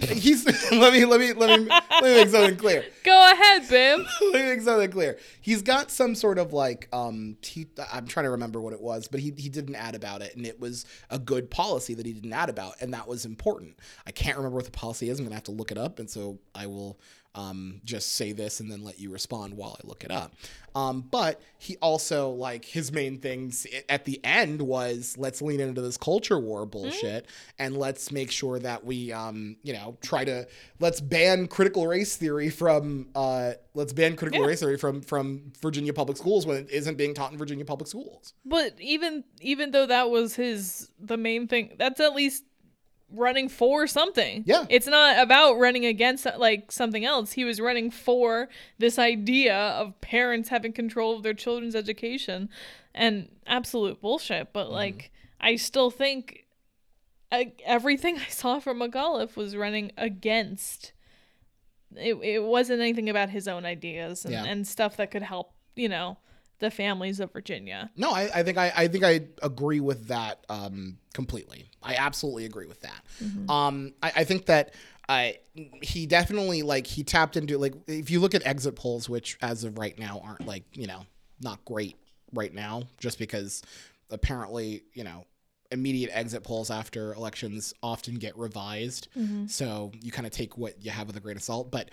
[0.00, 2.84] He's let me let me let me let me make something clear.
[3.04, 4.06] Go ahead, Bim.
[4.32, 5.18] Let me make something clear.
[5.42, 9.06] He's got some sort of like um he, I'm trying to remember what it was,
[9.06, 12.06] but he he did an ad about it and it was a good policy that
[12.06, 13.78] he did an ad about and that was important.
[14.06, 15.18] I can't remember what the policy is.
[15.18, 16.98] I'm gonna have to look it up and so I will
[17.34, 20.34] um just say this and then let you respond while I look it up.
[20.74, 25.80] Um but he also like his main things at the end was let's lean into
[25.82, 27.26] this culture war bullshit
[27.58, 30.46] and let's make sure that we um you know try to
[30.80, 34.48] let's ban critical race theory from uh let's ban critical Yeah.
[34.48, 37.88] race theory from from Virginia public schools when it isn't being taught in Virginia public
[37.88, 38.34] schools.
[38.44, 42.44] But even even though that was his the main thing, that's at least
[43.12, 44.44] running for something.
[44.46, 44.64] Yeah.
[44.68, 47.32] It's not about running against like something else.
[47.32, 48.48] He was running for
[48.78, 52.48] this idea of parents having control of their children's education
[52.94, 56.44] and absolute bullshit, but like I still think
[57.30, 60.92] uh, everything I saw from McAuliffe was running against
[61.96, 64.44] it, it wasn't anything about his own ideas and, Yeah.
[64.44, 66.16] and stuff that could help, you know,
[66.62, 67.90] the families of Virginia.
[67.96, 71.68] No, I, I think I, I think I agree with that um, completely.
[71.82, 73.02] I absolutely agree with that.
[73.50, 74.72] Um, I, I think that
[75.08, 75.38] I
[75.82, 79.64] he definitely like he tapped into like if you look at exit polls, which as
[79.64, 81.04] of right now aren't like you know
[81.40, 81.96] not great
[82.32, 83.62] right now, just because
[84.08, 85.26] apparently you know
[85.72, 89.08] immediate exit polls after elections often get revised,
[89.48, 91.90] so you kind of take what you have with a grain of salt, but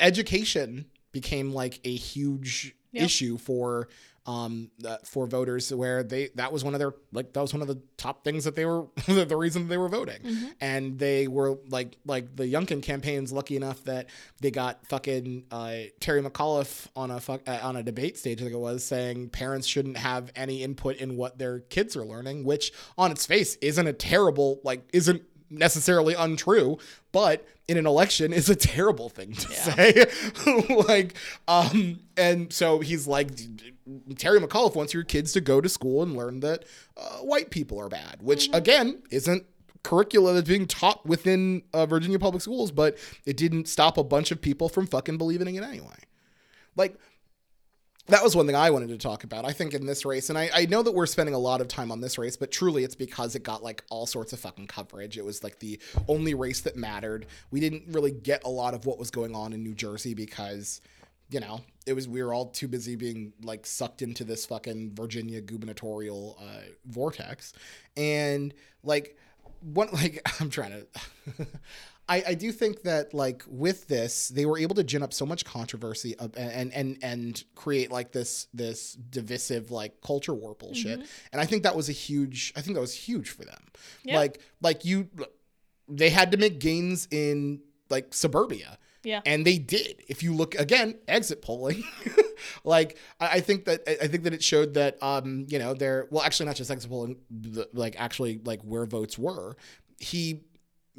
[0.00, 3.04] education became like a huge Yep.
[3.04, 3.88] issue for
[4.26, 7.62] um uh, for voters where they that was one of their like that was one
[7.62, 10.18] of the top things that they were the reason they were voting
[10.60, 14.08] and they were like like the Youngkin campaign's lucky enough that
[14.40, 18.52] they got fucking uh, Terry McAuliffe on a fuck, uh, on a debate stage like
[18.52, 22.72] it was saying parents shouldn't have any input in what their kids are learning which
[22.98, 26.78] on its face isn't a terrible like isn't necessarily untrue,
[27.12, 30.06] but in an election is a terrible thing to say.
[30.88, 31.14] like,
[31.48, 33.30] um, and so he's like,
[34.16, 36.64] Terry McAuliffe wants your kids to go to school and learn that
[36.96, 39.44] uh, white people are bad, which again isn't
[39.82, 44.32] curricula that's being taught within uh, Virginia public schools, but it didn't stop a bunch
[44.32, 45.94] of people from fucking believing in it anyway.
[46.74, 46.98] Like,
[48.08, 49.44] that was one thing I wanted to talk about.
[49.44, 51.68] I think in this race, and I, I know that we're spending a lot of
[51.68, 54.68] time on this race, but truly it's because it got like all sorts of fucking
[54.68, 55.18] coverage.
[55.18, 57.26] It was like the only race that mattered.
[57.50, 60.80] We didn't really get a lot of what was going on in New Jersey because,
[61.30, 64.94] you know, it was we were all too busy being like sucked into this fucking
[64.94, 67.54] Virginia gubernatorial uh, vortex,
[67.96, 69.16] and like
[69.60, 70.86] one like I'm trying
[71.36, 71.46] to.
[72.08, 75.26] I, I do think that like with this they were able to gin up so
[75.26, 81.00] much controversy of, and and and create like this this divisive like culture war bullshit
[81.32, 83.62] and I think that was a huge I think that was huge for them
[84.04, 84.16] Yeah.
[84.16, 85.08] like like you
[85.88, 88.78] they had to make gains in like suburbia.
[89.04, 89.20] Yeah.
[89.24, 90.02] And they did.
[90.08, 91.84] If you look again, exit polling,
[92.64, 96.08] like I, I think that I think that it showed that um, you know, there
[96.10, 99.56] well actually not just exit polling, the, like actually like where votes were.
[99.98, 100.42] He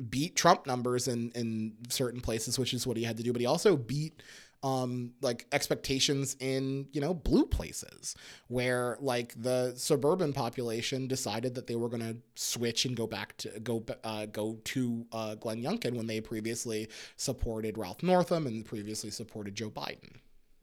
[0.09, 3.41] beat Trump numbers in in certain places, which is what he had to do, but
[3.41, 4.21] he also beat
[4.63, 8.15] um like expectations in you know blue places
[8.47, 13.37] where like the suburban population decided that they were going to switch and go back
[13.37, 18.65] to go uh, go to uh, Glenn Youngkin when they previously supported Ralph Northam and
[18.65, 20.15] previously supported Joe Biden.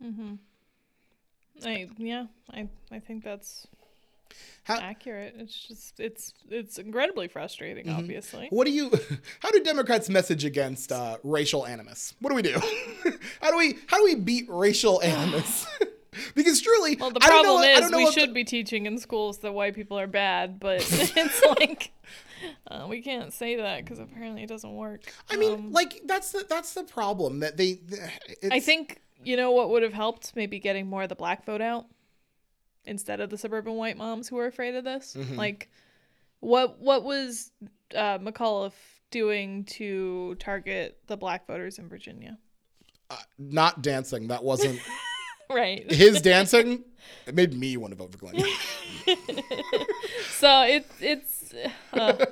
[0.02, 0.34] Mm-hmm.
[1.64, 3.68] I yeah, I I think that's
[4.64, 5.34] How- accurate.
[5.38, 7.86] It's just it's it's incredibly frustrating.
[7.86, 7.98] Mm-hmm.
[7.98, 8.90] Obviously, What do you?
[9.40, 12.14] How do Democrats message against uh, racial animus?
[12.20, 12.54] What do we do?
[13.42, 13.76] how do we?
[13.88, 15.66] How do we beat racial animus?
[16.34, 17.48] because truly, well, the I don't know.
[17.54, 19.74] problem I is don't know we what the- should be teaching in schools that white
[19.74, 20.76] people are bad, but
[21.16, 21.90] it's like
[22.70, 25.00] uh, we can't say that because apparently it doesn't work.
[25.30, 27.80] I mean, Um, like that's the that's the problem that they.
[28.40, 31.44] It's, I think you know what would have helped maybe getting more of the black
[31.44, 31.86] vote out
[32.86, 35.14] instead of the suburban white moms who are afraid of this.
[35.18, 35.36] Mm-hmm.
[35.36, 35.70] Like,
[36.40, 37.50] what what was
[37.94, 38.72] uh, McAuliffe
[39.10, 42.38] doing to target the black voters in Virginia?
[43.10, 44.28] uh, not dancing.
[44.28, 44.80] That wasn't
[45.50, 45.90] Right.
[45.92, 46.84] his dancing.
[47.26, 48.34] It made me want to vote for Glenn.
[50.30, 51.54] so it's it's
[51.92, 52.24] uh,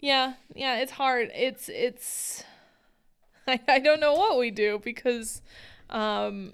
[0.00, 1.30] yeah yeah it's hard.
[1.32, 2.42] It's it's
[3.46, 5.42] I, I don't know what we do because
[5.90, 6.52] um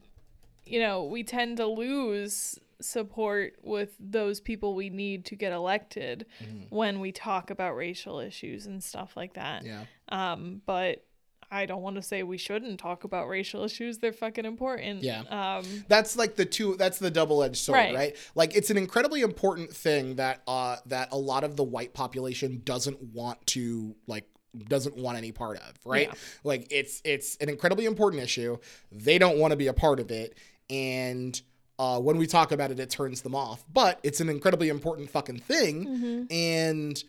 [0.66, 6.26] you know we tend to lose support with those people we need to get elected
[6.70, 9.64] when we talk about racial issues and stuff like that.
[9.64, 9.84] yeah.
[10.08, 11.04] Um but
[11.52, 13.98] I don't want to say we shouldn't talk about racial issues.
[13.98, 15.02] They're fucking important.
[15.02, 15.22] Yeah.
[15.30, 17.94] Um that's like the two that's the double-edged sword right.
[17.94, 18.16] Right.
[18.34, 22.62] like it's an incredibly important thing that uh that a lot of the white population
[22.64, 24.26] doesn't want to like
[24.68, 26.14] doesn't want any part of right Yeah.
[26.42, 28.56] like it's it's an incredibly important issue
[28.90, 30.36] they don't want to be a part of it
[30.68, 31.40] and
[31.80, 33.64] uh, when we talk about it, it turns them off.
[33.72, 37.02] But it's an incredibly important fucking thing, and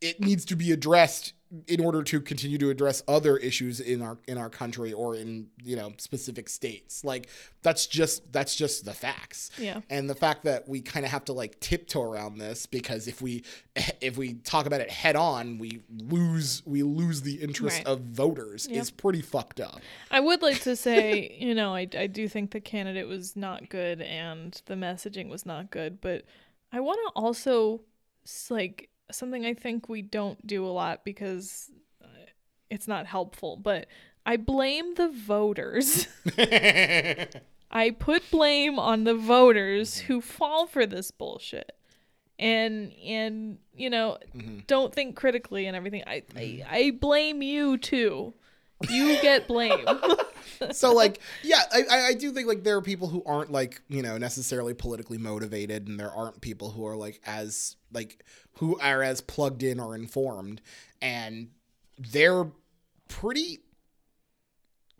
[0.00, 1.32] it needs to be addressed
[1.66, 5.46] in order to continue to address other issues in our in our country or in
[5.62, 7.28] you know specific states like
[7.62, 9.80] that's just that's just the facts Yeah.
[9.90, 13.20] and the fact that we kind of have to like tiptoe around this because if
[13.22, 13.44] we
[14.00, 17.86] if we talk about it head on we lose we lose the interest Right.
[17.86, 18.80] of voters Yep.
[18.82, 22.50] is pretty fucked up I would like to say, you know, I, I do think
[22.52, 26.24] the candidate was not good and the messaging was not good, but
[26.72, 27.80] I want to also,
[28.50, 31.70] like, something I think we don't do a lot because
[32.02, 32.06] uh,
[32.70, 33.86] it's not helpful, but
[34.26, 36.08] I blame the voters.
[37.70, 40.06] I put blame on the voters mm-hmm.
[40.06, 41.72] who fall for this bullshit.
[42.38, 44.60] And and you know, mm-hmm.
[44.66, 46.02] don't think critically and everything.
[46.06, 46.74] I, I mm-hmm.
[46.74, 48.34] I blame you too.
[48.90, 49.86] You get blame.
[50.72, 54.02] so like yeah I, I- do think like there are people who aren't like you
[54.02, 58.24] know necessarily politically motivated and there aren't people who are like as like
[58.58, 60.60] who are as plugged in or informed
[61.02, 61.48] and
[61.98, 62.46] they're
[63.08, 63.58] pretty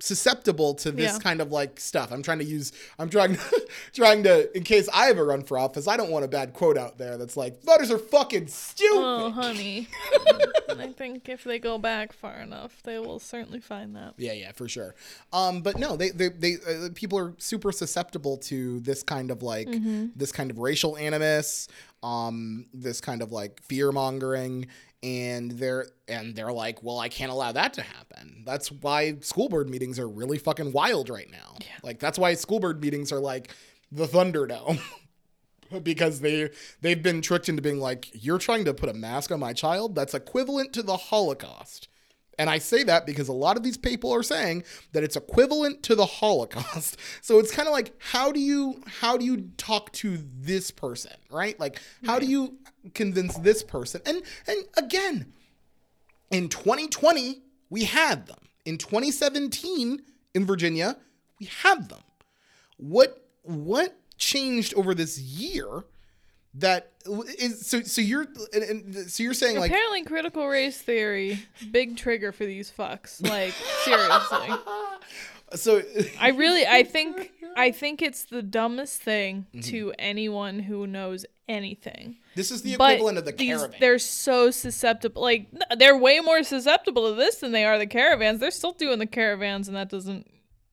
[0.05, 1.19] susceptible to this Yeah.
[1.19, 3.39] kind of like stuff i'm trying to use i'm trying
[3.93, 6.77] trying to in case i ever run for office i don't want a bad quote
[6.77, 9.89] out there that's like voters are fucking stupid Oh, honey.
[10.79, 14.15] I think if they go back far enough, they will certainly find that.
[14.17, 14.95] Yeah, yeah, for sure.
[15.33, 19.43] Um, but no, they they, they uh, people are super susceptible to this kind of
[19.43, 19.69] like
[20.17, 21.69] this kind of racial animus,
[22.03, 24.67] um, this kind of like fear mongering,
[25.05, 28.43] and they're and they're like, well, I can't allow that to happen.
[28.47, 31.59] That's why school board meetings are really fucking wild right now.
[31.83, 33.51] Like that's why school board meetings are like
[33.93, 34.81] the Thunderdome.
[35.83, 39.41] because they they've been tricked into being like you're trying to put a mask on
[39.41, 41.89] my child that's equivalent to the holocaust
[42.39, 45.83] and I say that because a lot of these people are saying that it's equivalent
[45.85, 46.97] to the Holocaust.
[47.21, 51.13] So it's kind of like how do you how do you talk to this person,
[51.31, 51.59] right?
[51.59, 52.59] Like how do you
[52.95, 54.01] convince this person?
[54.05, 55.33] And and again,
[56.31, 58.39] in 2020, we had them.
[58.65, 60.03] In 2017
[60.35, 60.97] in Virginia,
[61.41, 62.03] we had them.
[62.77, 65.85] What what changed over this year
[66.57, 66.93] that
[67.39, 71.41] is so so you're and, and so you're saying like Apparently, critical race theory,
[71.71, 73.21] big trigger for these fucks.
[73.29, 73.53] Like,
[73.85, 74.49] seriously.
[75.55, 75.83] so
[76.21, 79.61] I really, I think, I think it's the dumbest thing Mm-hmm.
[79.71, 82.17] to anyone who knows anything.
[82.37, 83.77] This is the But equivalent of the these, caravan.
[83.81, 85.23] they're so susceptible.
[85.23, 85.47] Like,
[85.77, 88.41] they're way more susceptible to this than they are the caravans.
[88.41, 90.29] They're still doing the caravans, and that doesn't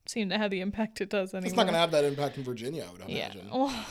[0.08, 1.48] seem to have the impact it does anymore.
[1.48, 3.26] It's not going to have that impact in Virginia, I would yeah.
[3.26, 3.50] imagine.
[3.54, 3.86] Well,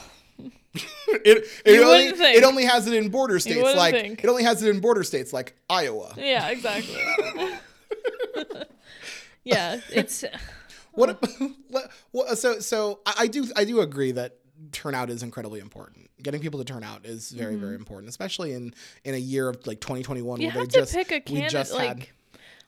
[1.24, 2.05] It, it, only,
[2.36, 4.22] it only has it in border states like think.
[4.22, 6.14] it only has it in border states like Iowa.
[6.16, 6.95] yeah, exactly.
[9.45, 10.24] yeah, it's
[10.93, 11.20] What,
[11.68, 14.36] what, what so so I, do I do agree that
[14.72, 16.09] turnout is incredibly important.
[16.22, 18.72] Getting people to turn out is very very important, especially in
[19.05, 20.43] in a year of like 2021 Mm-hmm.
[20.43, 21.51] you where they just pick a we candidate.
[21.51, 22.07] just Like, had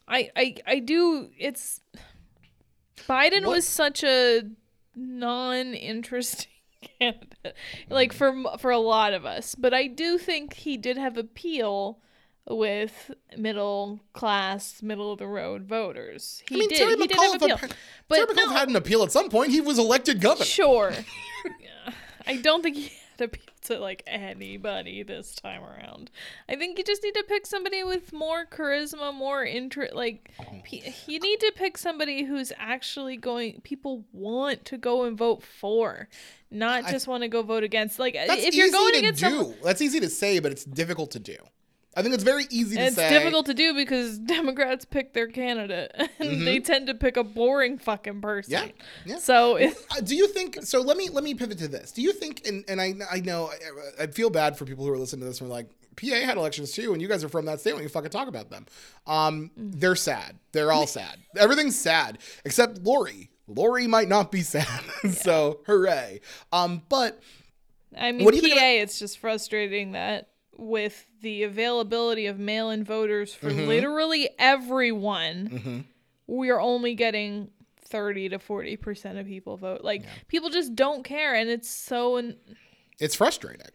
[0.08, 1.30] I, I, I do.
[1.38, 1.80] It's
[3.08, 4.42] Biden What- was such a
[4.96, 6.48] non-interesting
[6.82, 7.54] candidate,
[7.90, 9.54] like for for a lot of us.
[9.54, 11.98] But I do think he did have appeal
[12.48, 16.42] with middle class, middle of the road voters.
[16.48, 16.78] He I mean did.
[16.78, 17.58] Terry he did have appeal.
[18.08, 19.50] But Terry McAuliffe no, had an appeal at some point.
[19.50, 20.44] He was elected governor.
[20.44, 20.92] Sure.
[22.26, 26.10] I don't think he appeal to like anybody this time around.
[26.48, 29.94] I think you just need to pick somebody with more charisma, more interest.
[29.94, 30.30] Like,
[30.64, 33.60] p- you need to pick somebody who's actually going.
[33.62, 36.08] People want to go and vote for,
[36.50, 37.98] not just want to go vote against.
[37.98, 39.16] Like, That's if you're going to do.
[39.16, 41.36] someone, That's easy to say, but it's difficult to do.
[41.94, 43.04] I think it's very easy to it's say.
[43.06, 47.24] It's difficult to do because Democrats pick their candidate, and they tend to pick a
[47.24, 48.54] boring fucking person.
[48.54, 48.66] Mm-hmm.
[48.68, 49.18] Yeah, yeah.
[49.18, 51.92] So it's Uh, do you think so let me let me pivot to this.
[51.92, 53.50] Do you think and, and i i know
[53.98, 56.06] I, I feel bad for people who are listening to this and are like pa
[56.24, 58.48] had elections too and you guys are from that state when you fucking talk about
[58.50, 58.64] them?
[59.06, 60.38] Um they're sad.
[60.52, 61.18] They're all sad.
[61.36, 63.30] Everything's sad except lori.
[63.46, 64.80] Lori might not be sad.
[65.10, 66.20] So hooray.
[66.52, 67.20] Um but
[67.94, 70.28] I mean, What do you PA, think about- it's just frustrating that
[70.62, 73.66] with the availability of mail in voters for Mm-hmm.
[73.68, 75.84] literally everyone,
[76.26, 77.50] we're only getting
[77.88, 79.82] 30 to 40% of people vote.
[79.82, 81.34] Like, people just don't care.
[81.34, 82.36] And it's so, it's,
[82.98, 83.66] it's frustrating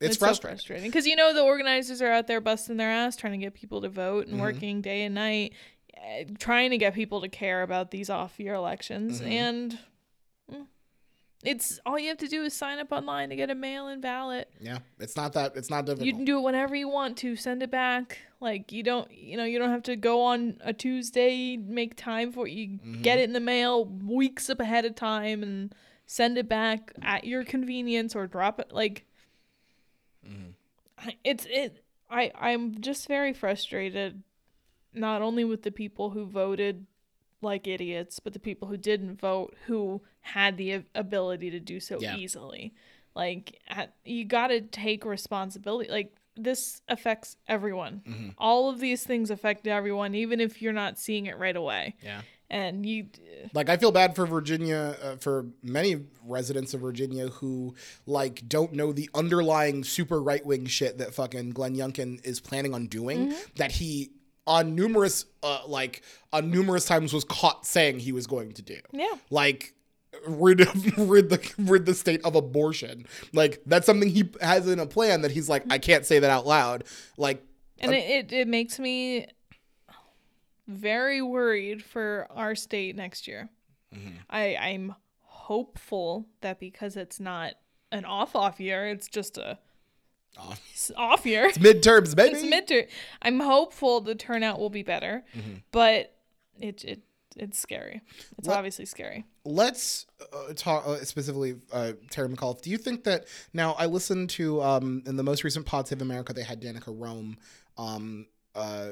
[0.00, 0.90] it's, so frustrating frustrating.
[0.90, 3.80] Because, you know, the organizers are out there busting their ass trying to get people
[3.82, 4.32] to vote Mm-hmm.
[4.34, 5.54] and working day and night,
[5.96, 9.20] eh, trying to get people to care about these off year elections.
[9.20, 9.30] Mm-hmm.
[9.30, 9.78] And.
[11.42, 14.00] It's all you have to do is sign up online to get a mail in
[14.00, 14.48] ballot.
[14.60, 17.34] yeah it's not that it's not difficult You can do it whenever you want to.
[17.36, 18.18] Send it back.
[18.40, 22.32] Like you don't, you know, you don't have to go on a Tuesday, make time
[22.32, 22.52] for it.
[22.52, 23.02] You Mm-hmm.
[23.02, 25.74] get it in the mail weeks up ahead of time and
[26.06, 28.70] send it back at your convenience or drop it.
[28.72, 29.04] Like
[30.28, 31.08] Mm-hmm.
[31.24, 31.82] It's it.
[32.08, 34.22] I I'm just very frustrated,
[34.94, 36.86] not only with the people who voted
[37.42, 41.98] like idiots, but the people who didn't vote who had the ability to do so
[42.00, 42.16] Yeah.
[42.16, 42.72] easily.
[43.14, 43.58] Like
[44.04, 45.90] you got to take responsibility.
[45.90, 48.00] Like this affects everyone.
[48.08, 48.28] Mm-hmm.
[48.38, 51.94] All of these things affect everyone, even if you're not seeing it right away.
[52.02, 53.06] yeah And you,
[53.52, 57.74] Like I feel bad for Virginia, uh, for many residents of Virginia who
[58.06, 62.72] like don't know the underlying super right wing shit that fucking Glenn Youngkin is planning
[62.74, 63.34] on doing.
[63.56, 64.12] That he
[64.46, 68.78] on numerous uh, like on numerous times was caught saying he was going to do.
[68.92, 69.74] yeah, Like
[70.26, 70.60] rid
[70.98, 73.06] rid the rid the state of abortion.
[73.32, 76.30] Like that's something he has in a plan that he's like I can't say that
[76.30, 76.84] out loud.
[77.16, 77.44] Like
[77.78, 79.26] and it, it it makes me
[80.68, 83.48] very worried for our state next year.
[84.30, 87.54] I I'm hopeful that because it's not
[87.90, 89.58] an off off year, it's just a
[90.38, 90.90] Off.
[90.96, 91.46] off year.
[91.46, 92.36] It's midterms, baby.
[92.36, 92.88] it's midterm.
[93.20, 95.24] I'm hopeful the turnout will be better,
[95.70, 96.14] but
[96.60, 97.02] it it
[97.36, 98.02] it's scary.
[98.38, 99.24] It's What- obviously scary.
[99.44, 102.60] let's uh, talk uh, specifically uh, Terry McAuliffe.
[102.62, 106.02] Do you think that now I listened to um, in the most recent Pod Save
[106.02, 107.38] America they had Danica Roem,
[107.78, 108.90] um, uh,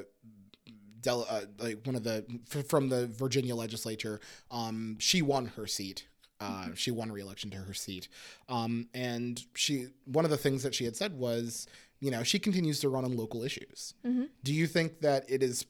[1.03, 2.24] Del- uh, like one of the
[2.55, 4.20] f- from the Virginia legislature.
[4.51, 6.07] Um, she won her seat.
[6.41, 8.09] Uh, she won re-election to her seat,
[8.49, 11.66] um, and she one of the things that she had said was,
[12.01, 13.95] you know, she continues to run on local issues.
[14.43, 15.66] Do you think that it is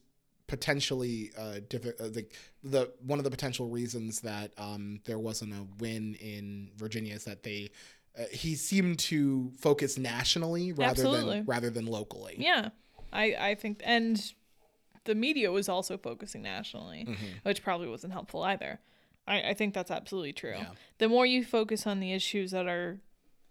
[0.51, 2.27] potentially uh, uh, the,
[2.64, 7.25] the one of the potential reasons that um, there wasn't a win in Virginia is
[7.25, 7.71] that they
[8.18, 11.37] uh, he seemed to focus nationally rather Absolutely.
[11.37, 12.35] than rather than locally.
[12.37, 12.71] Yeah,
[13.12, 14.21] I I think and
[15.05, 18.81] the media was also focusing nationally, which probably wasn't helpful either.
[19.31, 20.55] I, I think that's absolutely true.
[20.57, 20.66] Yeah.
[20.99, 22.99] The more you focus on the issues that are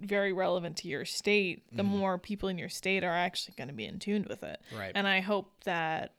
[0.01, 1.97] very relevant to your state, the Mm-hmm.
[1.97, 4.59] more people in your state are actually going to be in tune with it.
[4.77, 4.91] Right.
[4.95, 6.13] And I hope that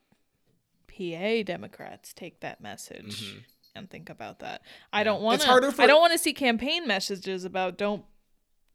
[0.88, 3.36] PA Democrats take that message
[3.74, 4.62] and think about that.
[4.92, 5.44] I don't want Mm-hmm.
[5.44, 8.04] It's harder for- I don't want to see campaign messages about don't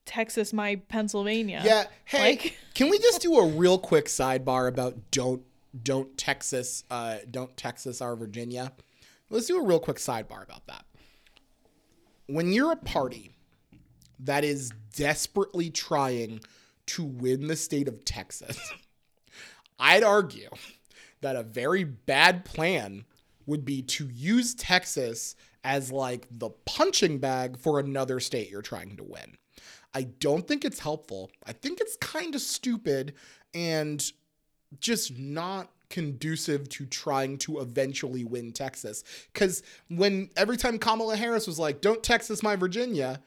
[0.06, 1.62] Texas my Pennsylvania.
[1.66, 1.86] Yeah.
[2.06, 5.42] Hey, Like- can we just do a real quick sidebar about don't
[5.84, 8.72] don't Texas uh, don't Texas our Virginia?
[9.30, 10.86] Let's do a real quick sidebar about that.
[12.28, 13.36] When you're a party
[14.20, 16.42] that is desperately trying
[16.88, 18.60] to win the state of Texas,
[19.80, 20.50] I'd argue
[21.22, 23.06] that a very bad plan
[23.46, 28.96] would be to use Texas as like the punching bag for another state you're trying
[28.98, 29.38] to win.
[29.94, 31.32] I don't think it's helpful.
[31.46, 33.14] I think it's kind of stupid
[33.54, 34.04] and
[34.80, 39.04] just not conducive to trying to eventually win Texas.
[39.34, 43.22] Because when every time Kamala Harris was like, "Don't Texas my Virginia,"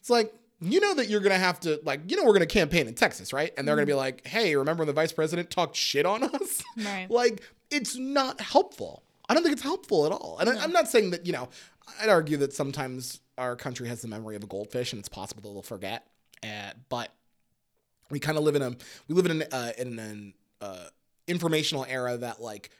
[0.00, 2.88] it's like you know that you're gonna have to like you know we're gonna campaign
[2.88, 3.52] in Texas, right?
[3.56, 6.62] And they're gonna be like, "Hey, remember when the vice president talked shit on us?"
[6.76, 7.06] Right.
[7.10, 9.02] like it's not helpful.
[9.28, 10.36] I don't think it's helpful at all.
[10.38, 11.48] And I, I'm not saying that you know.
[12.00, 15.42] I'd argue that sometimes our country has the memory of a goldfish, and it's possible
[15.42, 16.06] that they'll forget.
[16.42, 17.10] Uh, but
[18.10, 18.70] we kind of live in a
[19.08, 20.86] we live in an uh, in an uh,
[21.26, 22.70] informational era that like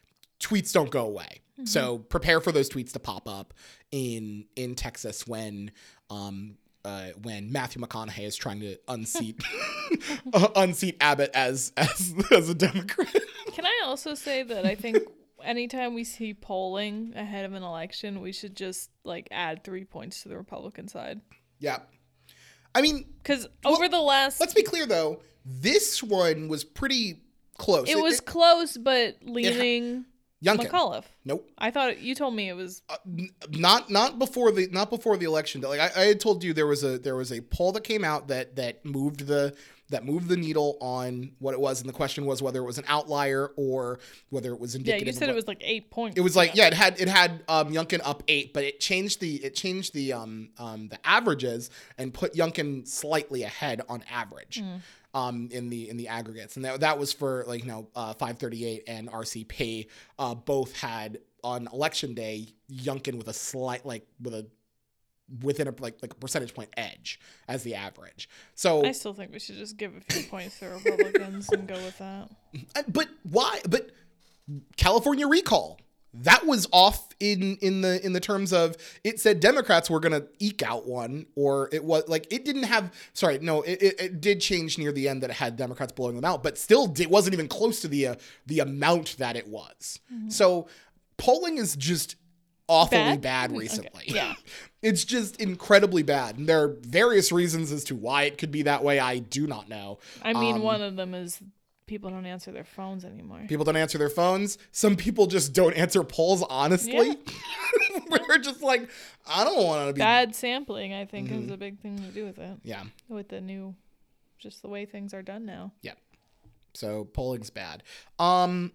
[0.40, 1.40] tweets don't go away.
[1.64, 3.54] So prepare for those tweets to pop up
[3.92, 5.70] in in Texas when
[6.10, 9.40] um uh, when Matthew McConaughey is trying to unseat
[10.32, 13.14] uh, unseat Abbott as as as a Democrat.
[13.52, 14.98] Can I also say that I think
[15.42, 20.22] anytime we see polling ahead of an election, we should just like add three points
[20.24, 21.20] to the Republican side.
[21.60, 21.78] yeah,
[22.74, 27.22] I mean, Because over the last, let's be clear though, this one was pretty
[27.58, 27.88] close.
[27.88, 30.04] it was close, but leaning
[30.44, 30.68] Youngkin.
[30.68, 31.04] McAuliffe.
[31.24, 31.48] Nope.
[31.56, 32.82] I thought you told me it was
[33.50, 35.62] not not before the not before the election.
[35.62, 38.04] Like I, I had told you, there was a there was a poll that came
[38.04, 39.54] out that that moved the
[39.90, 42.78] that moved the needle on what it was, and the question was whether it was
[42.78, 44.00] an outlier or
[44.30, 45.06] whether it was indicative.
[45.06, 45.12] yeah.
[45.12, 46.16] You said it was like eight points.
[46.18, 49.20] It was like yeah, it had it had um, Youngkin up eight, but it changed
[49.20, 54.62] the it changed the um um the averages and put Youngkin slightly ahead on average.
[55.14, 58.14] Um, in the in the aggregates, and that, that was for like you know uh,
[58.14, 59.86] 538 and RCP
[60.18, 64.46] uh, both had on election day Youngkin with a slight like with a
[65.42, 68.28] within a like like a percentage point edge as the average.
[68.56, 71.74] So I still think we should just give a few points to Republicans and go
[71.74, 72.28] with that.
[72.76, 73.60] Uh, But why?
[73.68, 73.90] But
[74.76, 75.78] California recall
[76.22, 80.22] that was off in in the in the terms of it said Democrats were gonna
[80.38, 82.92] eke out one, or it was like it didn't have.
[83.12, 86.16] Sorry, no, it, it, it did change near the end that it had Democrats blowing
[86.16, 88.14] them out, but still it wasn't even close to the uh,
[88.46, 89.98] the amount that it was.
[90.28, 90.68] So
[91.16, 92.16] polling is just
[92.68, 93.20] awfully Bad?
[93.20, 94.04] bad, Okay, recently.
[94.06, 94.34] yeah.
[94.82, 96.36] It's just incredibly bad.
[96.36, 98.98] And there are various reasons as to why it could be that way.
[98.98, 99.98] I do not know.
[100.22, 101.40] I mean, Um, one of them is
[101.86, 103.42] people don't answer their phones anymore.
[103.48, 104.58] People don't answer their phones.
[104.72, 107.18] Some people just don't answer polls honestly.
[108.28, 108.88] We're just like,
[109.26, 109.98] I don't want to be.
[109.98, 111.44] Bad sampling, I think, Mm-hmm.
[111.44, 112.58] is a big thing to do with it.
[112.62, 112.84] Yeah.
[113.08, 113.74] With the new,
[114.38, 115.72] just the way things are done now.
[115.82, 115.92] Yeah.
[116.74, 117.82] So polling's bad.
[118.18, 118.72] Um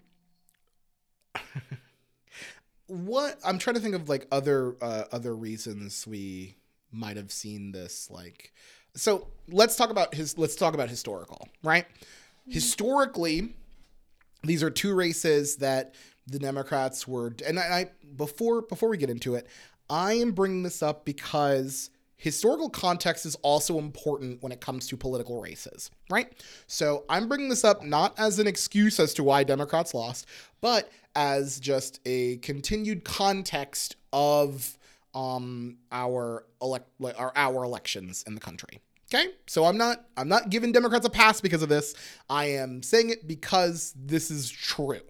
[2.88, 6.56] what I'm trying to think of like other uh, other reasons we
[6.92, 8.52] might have seen this like
[8.96, 11.86] so let's talk about his let's talk about historical, right?
[12.50, 13.54] Historically,
[14.44, 15.96] these are two races that
[16.28, 17.86] the Democrats were and I, I
[18.16, 19.48] before before we get into it,
[19.90, 24.98] I am bringing this up because historical context is also important when it comes to
[24.98, 26.34] political races, right?
[26.68, 30.28] So I'm bringing this up not as an excuse as to why Democrats lost,
[30.62, 34.78] but as just a continued context of
[35.16, 36.88] um our elect
[37.18, 38.80] our, our elections in the country.
[39.14, 39.32] Okay?
[39.48, 41.96] So I'm not I'm not giving Democrats a pass because of this.
[42.30, 45.02] I am saying it because this is true.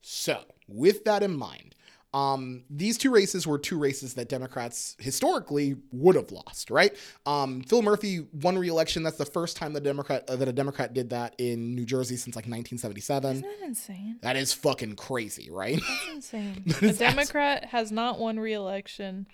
[0.00, 1.74] So, with that in mind,
[2.14, 6.96] um, these two races were two races that Democrats historically would have lost, right?
[7.26, 9.02] Um, Phil Murphy won re-election.
[9.02, 12.16] That's the first time the Democrat uh, that a Democrat did that in New Jersey
[12.16, 13.36] since like 1977.
[13.36, 14.18] Isn't that insane?
[14.22, 15.80] That is fucking crazy, right?
[15.80, 16.62] That's insane.
[16.66, 19.26] That a Democrat has not won re-election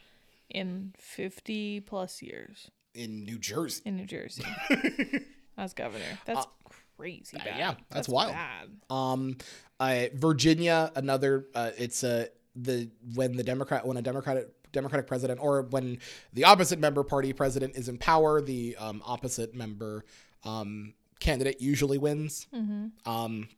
[0.51, 3.83] in 50 plus years in New Jersey.
[3.85, 4.45] in New Jersey
[5.59, 6.05] as governor.
[6.25, 6.47] That's
[6.97, 7.49] crazy bad.
[7.49, 8.33] Uh, yeah, that's wild.
[8.33, 8.69] Bad.
[8.91, 9.37] Um,
[9.81, 11.47] uh, Virginia, another.
[11.55, 15.99] Uh, it's a the when the Democrat when a Democratic Democratic president or when
[16.33, 20.05] the opposite member party president is in power, the um, opposite member
[20.45, 22.47] um, candidate usually wins.
[23.07, 23.49] Um,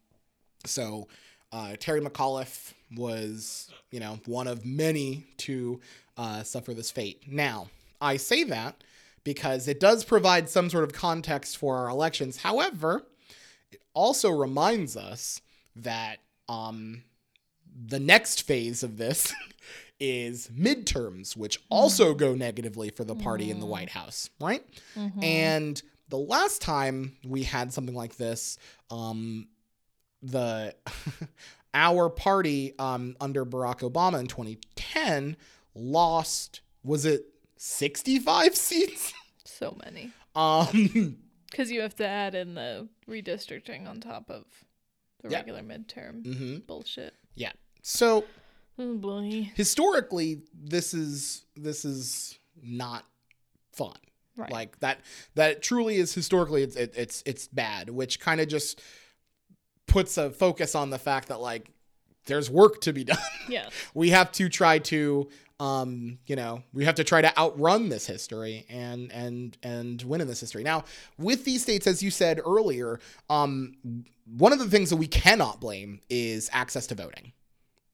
[0.65, 1.09] so
[1.53, 5.81] uh, Terry McAuliffe was, you know, one of many to
[6.17, 7.23] uh, suffer this fate.
[7.27, 7.69] Now,
[8.01, 8.83] I say that
[9.27, 12.37] because it does provide some sort of context for our elections.
[12.37, 13.05] However,
[13.73, 15.43] it also reminds us
[15.75, 16.19] that
[16.49, 17.03] um,
[17.89, 19.35] the next phase of this
[19.99, 24.63] is midterms, which also go negatively for the party in the White House, right?
[25.25, 28.59] And the last time we had something like this,
[28.93, 29.49] um,
[30.23, 30.73] the
[31.75, 35.37] our party um, under Barack Obama in 2010
[35.75, 37.25] lost was it
[37.57, 39.13] 65 seats?
[39.45, 40.13] So many.
[40.35, 41.17] Um,
[41.51, 44.45] Because you have to add in the redistricting on top of
[45.23, 45.39] the Yeah.
[45.39, 47.15] regular midterm mhm, bullshit.
[47.35, 47.53] yeah.
[47.83, 48.25] So
[48.79, 49.23] Oh
[49.55, 53.07] historically, this is this is not
[53.73, 53.97] fun.
[54.37, 54.51] Right.
[54.53, 55.01] Like that
[55.35, 58.83] that truly is historically it's it, it's it's bad, which kind of just
[59.87, 61.71] puts a focus on the fact that like
[62.27, 63.17] there's work to be done.
[63.49, 63.71] Yes.
[63.95, 65.29] we have to try to
[65.59, 70.21] um, you know, we have to try to outrun this history and and and win
[70.21, 70.63] in this history.
[70.63, 70.85] Now,
[71.19, 73.01] with these states, as you said earlier,
[73.31, 73.77] um,
[74.37, 77.33] one of the things that we cannot blame is access to voting.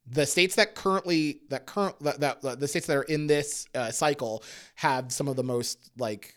[0.06, 3.92] The states that currently that current that, that the states that are in this uh,
[3.92, 4.42] cycle
[4.74, 6.34] have some of the most like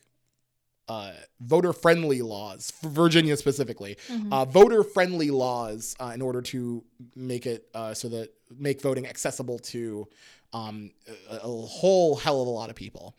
[0.87, 3.97] uh, voter friendly laws, for Virginia specifically,
[4.31, 6.83] uh, voter friendly laws uh, in order to
[7.15, 10.07] make it uh, so that make voting accessible to
[10.55, 10.91] um,
[11.29, 13.15] a, a whole hell of a lot of people.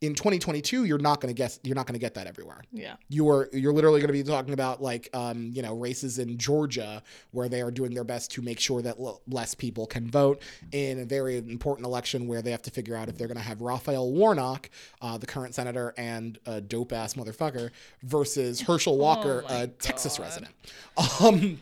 [0.00, 2.96] In 2022, you're not going to guess you're not going to get that everywhere Yeah.
[3.08, 7.02] you're you're literally going to be talking about like um, you know races in Georgia
[7.30, 10.42] where they are doing their best to make sure that l- less people can vote
[10.72, 13.42] in a very important election where they have to figure out if they're going to
[13.42, 14.68] have Raphael Warnock,
[15.00, 17.70] uh, the current senator and a dope ass motherfucker,
[18.02, 20.24] versus Herschel Walker, my a Texas God.
[20.24, 20.54] resident.
[21.22, 21.60] Um,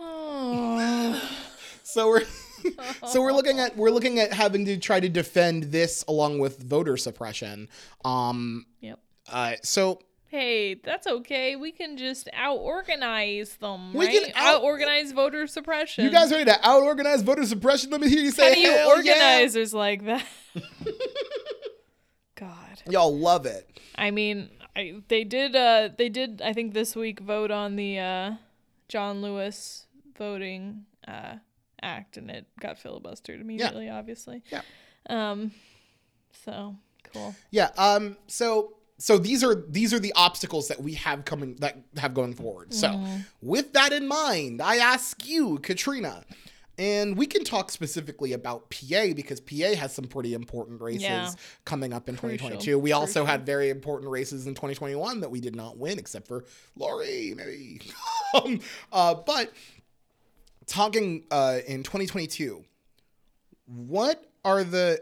[0.00, 1.30] Oh.
[1.82, 2.22] so we're
[3.08, 6.62] so we're looking at we're looking at having to try to defend this along with
[6.62, 7.68] voter suppression.
[8.04, 8.98] Um, Yep.
[9.30, 10.00] uh, so
[10.30, 11.56] Hey, that's okay.
[11.56, 14.24] We can just out organize them, We right?
[14.24, 16.04] can out- organize voter suppression.
[16.04, 17.88] you guys ready to out organize voter suppression?
[17.90, 19.12] Let me hear you say How do you hell yeah.
[19.14, 20.26] organizers like that?
[22.34, 22.82] God.
[22.88, 23.68] Y'all love it.
[23.96, 25.56] I mean, I, they did.
[25.56, 26.40] Uh, they did.
[26.44, 28.32] I think this week vote on the uh,
[28.88, 29.86] John Lewis
[30.16, 31.36] voting uh,
[31.82, 33.88] act, and it got filibustered immediately.
[33.88, 34.42] Obviously.
[34.50, 34.62] Yeah.
[35.08, 35.52] Um.
[36.44, 36.76] So
[37.12, 37.34] cool.
[37.50, 37.70] Yeah.
[37.76, 38.16] Um.
[38.26, 42.34] So so these are these are the obstacles that we have coming that have going
[42.34, 42.74] forward.
[42.74, 43.16] So Mm-hmm.
[43.42, 46.24] with that in mind, I ask you, Katrina.
[46.80, 51.32] And we can talk specifically about PA because PA has some pretty important races Yeah.
[51.64, 52.38] coming up in Crucial.
[52.50, 52.78] 2022.
[52.78, 56.44] We also had very important races in 2021 that we did not win, except for
[56.76, 57.80] Lori, maybe.
[58.34, 58.60] um,
[58.92, 59.52] uh, but
[60.68, 62.64] talking uh, in 2022,
[63.66, 65.00] what are the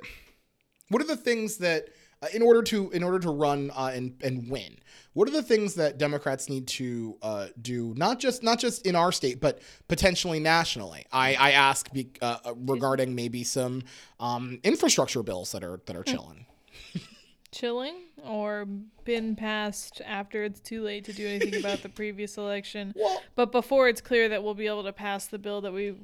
[0.89, 1.89] what are the things that
[2.23, 4.79] uh, in order to in order to run uh, and and win
[5.13, 8.97] what are the things that democrats need to uh, do not just not just in
[8.97, 11.05] our state but potentially nationally?
[11.13, 13.83] I i ask be, uh, regarding maybe some
[14.19, 16.47] um, infrastructure bills that are that are chilling
[17.57, 18.67] Chilling or
[19.05, 22.93] been passed after it's too late to do anything about the previous election.
[22.95, 25.95] well But before it's clear that we'll be able to pass the bill that we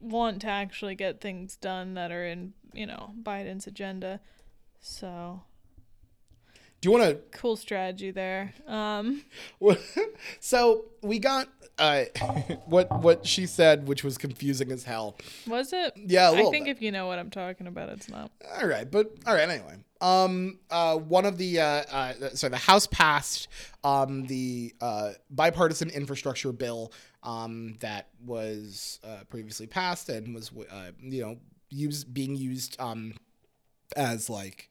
[0.00, 4.20] want to actually get things done that are in, you know, Biden's agenda.
[4.80, 5.42] So,
[6.80, 7.38] do you want to?
[7.38, 8.54] cool strategy there.
[8.66, 9.22] Um,
[10.40, 11.48] so we got
[11.78, 12.04] uh,
[12.66, 15.16] what what she said which was confusing as hell
[15.46, 15.92] was it?
[15.96, 16.76] yeah a I little I think bit.
[16.76, 18.30] if you know what I'm talking about, it's not.
[18.60, 19.48] All right, but all right.
[19.48, 23.48] Anyway, um, uh, one of the uh, uh, so the House passed
[23.84, 30.90] um the uh bipartisan infrastructure bill um that was uh, previously passed and was uh,
[31.00, 31.36] you know
[31.70, 33.12] used being used um
[33.96, 34.68] as like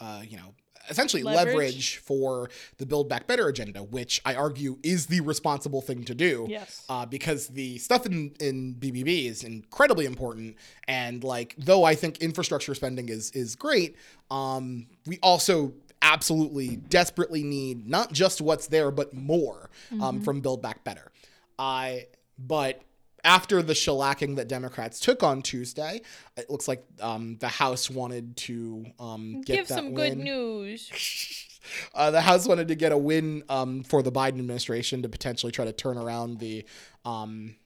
[0.00, 0.54] uh you know
[0.90, 1.54] essentially leverage.
[1.54, 1.96] Leverage.
[1.98, 6.46] for the build back better agenda which i argue is the responsible thing to do
[6.48, 6.84] Yes.
[6.88, 10.56] uh, because the stuff in, in BBB is incredibly important.
[10.86, 13.96] And like, though I think infrastructure spending is is great,
[14.30, 19.68] um, we also absolutely desperately need not just what's there, but more
[20.00, 21.10] um, from Build Back Better.
[21.58, 22.06] I
[22.38, 22.82] but
[23.28, 26.00] after the shellacking that Democrats took on Tuesday,
[26.38, 31.44] it looks like um, the House wanted to um, get Give some good news.
[31.94, 35.52] Uh, the House wanted to get a win um, for the Biden administration to potentially
[35.52, 36.64] try to turn around the
[37.04, 37.56] um,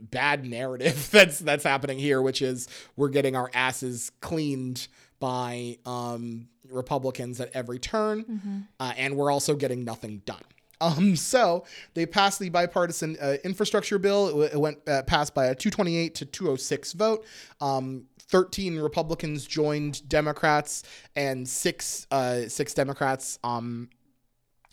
[0.00, 2.66] bad narrative that's that's happening here, which is
[2.96, 4.88] we're getting our asses cleaned
[5.20, 10.42] by um, Republicans at every turn, uh, and we're also getting nothing done.
[10.82, 11.64] Um, so
[11.94, 14.26] they passed the bipartisan uh, infrastructure bill.
[14.26, 17.24] It, w- it went uh, passed by a 228 to 206 vote.
[17.60, 20.82] Um, 13 Republicans joined Democrats,
[21.14, 23.90] and six uh, six Democrats um,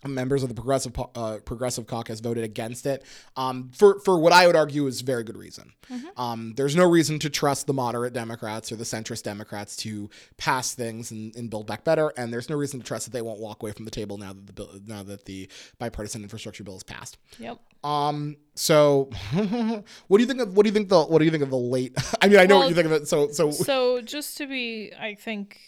[0.07, 3.03] members of the progressive uh, progressive caucus voted against it
[3.35, 5.73] um, for for what I would argue is very good reason.
[6.17, 10.75] Um, there's no reason to trust the moderate Democrats or the centrist Democrats to pass
[10.75, 13.39] things and, and build back better, and there's no reason to trust that they won't
[13.39, 16.77] walk away from the table now that the bill, now that the bipartisan infrastructure bill
[16.77, 17.17] is passed.
[17.39, 17.59] Yep.
[17.83, 18.37] Um.
[18.55, 19.09] So,
[20.07, 21.49] what do you think of what do you think the what do you think of
[21.49, 21.97] the late?
[22.21, 23.07] I mean, I know what you think of it.
[23.07, 25.59] So, so So just to be, I think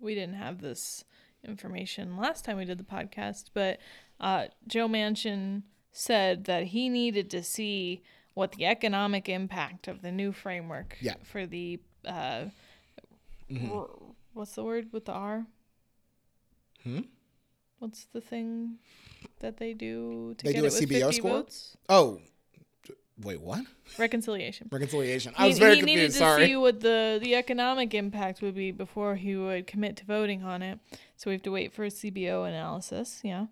[0.00, 1.04] we didn't have this
[1.44, 3.78] information last time we did the podcast, but
[4.20, 5.62] uh, Joe Manchin
[5.92, 8.02] said that he needed to see
[8.34, 11.14] what the economic impact of the new framework Yeah.
[11.22, 12.44] for the uh,
[13.70, 13.88] r-
[14.32, 15.46] what's the word with the R?
[16.84, 17.00] Hmm?
[17.78, 18.78] What's the thing
[19.40, 21.30] that they do to They get do a CBO 50 score?
[21.30, 21.76] votes?
[21.88, 22.20] oh,
[23.22, 23.64] Wait, what?
[23.98, 24.68] Reconciliation.
[24.70, 25.34] Reconciliation.
[25.36, 26.14] I He, was very he needed confused.
[26.18, 26.46] to Sorry.
[26.46, 30.62] see what the, the economic impact would be before he would commit to voting on
[30.62, 30.78] it.
[31.16, 33.20] So we have to wait for a CBO analysis.
[33.22, 33.46] Yeah.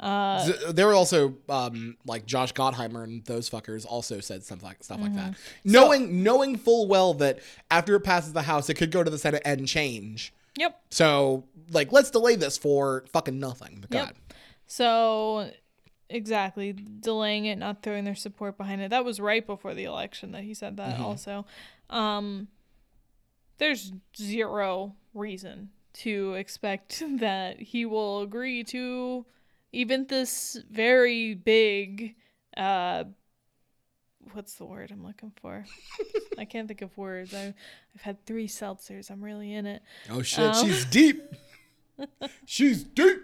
[0.00, 4.82] Uh, there were also um, like Josh Gottheimer and those fuckers also said something like
[4.82, 5.70] stuff like that, Mm-hmm.
[5.72, 7.38] knowing knowing full well that
[7.70, 10.32] after it passes the House, it could go to the Senate and change.
[10.56, 10.80] yep.
[10.90, 13.78] So like, let's delay this for fucking nothing.
[13.82, 14.04] But Yep.
[14.06, 14.14] God,
[14.66, 15.50] So
[16.12, 18.90] exactly delaying it, not throwing their support behind it.
[18.90, 21.04] That was right before the election that he said that Mm-hmm.
[21.04, 21.46] also.
[21.90, 22.48] Um
[23.58, 29.24] there's zero reason to expect that he will agree to
[29.72, 32.14] even this very big
[32.56, 33.04] uh
[34.32, 35.64] what's the word I'm looking for?
[36.38, 37.34] I can't think of words.
[37.34, 37.52] I
[37.94, 39.10] I've had 3 seltzers.
[39.10, 39.82] I'm really in it.
[40.10, 40.64] oh shit, Um.
[40.66, 41.22] she's deep.
[42.46, 43.20] she's deep.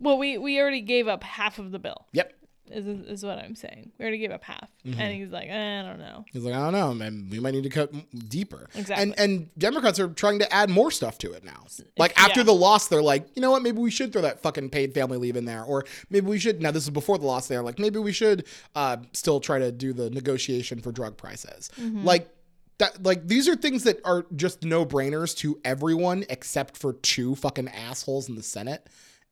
[0.00, 2.06] Well, we we already gave up half of the bill.
[2.12, 2.32] Yep.
[2.70, 3.92] is, is what I'm saying.
[3.98, 5.00] We already gave up half, Mm-hmm.
[5.00, 6.24] and he's like, eh, I don't know.
[6.32, 7.28] He's like, I don't know, man.
[7.30, 7.92] We might need to cut
[8.28, 8.68] deeper.
[8.74, 9.02] Exactly.
[9.02, 11.66] And and Democrats are trying to add more stuff to it now.
[11.98, 12.44] Like after yeah.
[12.44, 13.62] the loss, they're like, you know what?
[13.62, 16.62] Maybe we should throw that fucking paid family leave in there, or maybe we should.
[16.62, 17.48] Now this is before the loss.
[17.48, 21.70] They're like, maybe we should uh, still try to do the negotiation for drug prices.
[21.78, 22.04] Mm-hmm.
[22.04, 22.30] Like.
[22.78, 27.34] That, like these are things that are just no brainers to everyone except for two
[27.34, 28.86] fucking assholes in the Senate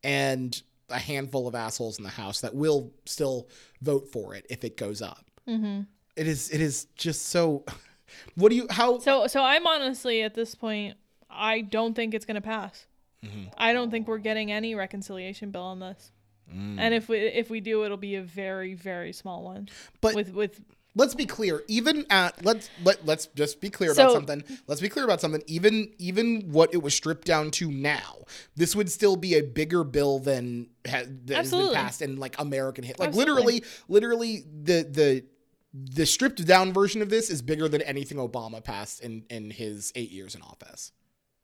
[0.05, 3.49] and a handful of assholes in the House that will still
[3.81, 5.25] vote for it if it goes up.
[5.49, 5.81] Mm-hmm.
[6.17, 7.65] It is it is just so
[8.37, 10.97] what do you how So, so I'm honestly at this point,
[11.29, 12.87] I don't think it's gonna pass.
[13.25, 13.49] Mm-hmm.
[13.57, 16.13] I don't think we're getting any reconciliation bill on this.
[16.55, 16.77] Mm.
[16.79, 19.69] And if we if we do, it'll be a very very small one.
[20.01, 20.61] But- with with
[20.95, 24.43] let's be clear even at let's let, let's just be clear about something.
[24.67, 25.43] Let's be clear about something.
[25.47, 28.25] Even even what it was stripped down to now
[28.57, 32.39] this would still be a bigger bill than ha- that has been passed in like
[32.41, 33.35] american hit like Absolutely.
[33.35, 35.25] literally literally the the
[35.73, 39.93] the stripped down version of this is bigger than anything obama passed in in his
[39.95, 40.93] eight years in office.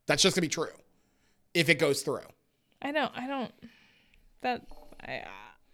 [0.07, 0.67] That's just gonna be true
[1.53, 2.25] if it goes through.
[2.81, 3.51] I don't I don't
[4.41, 4.65] that
[5.01, 5.23] I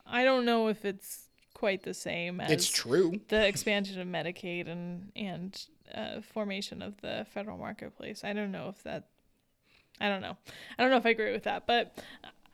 [0.05, 1.26] I don't know if it's
[1.57, 7.01] quite the same as it's true the expansion of Medicaid and and uh, formation of
[7.01, 8.23] the federal marketplace.
[8.23, 9.07] I don't know if that.
[9.99, 10.37] I don't know.
[10.77, 11.97] I don't know if I agree with that, but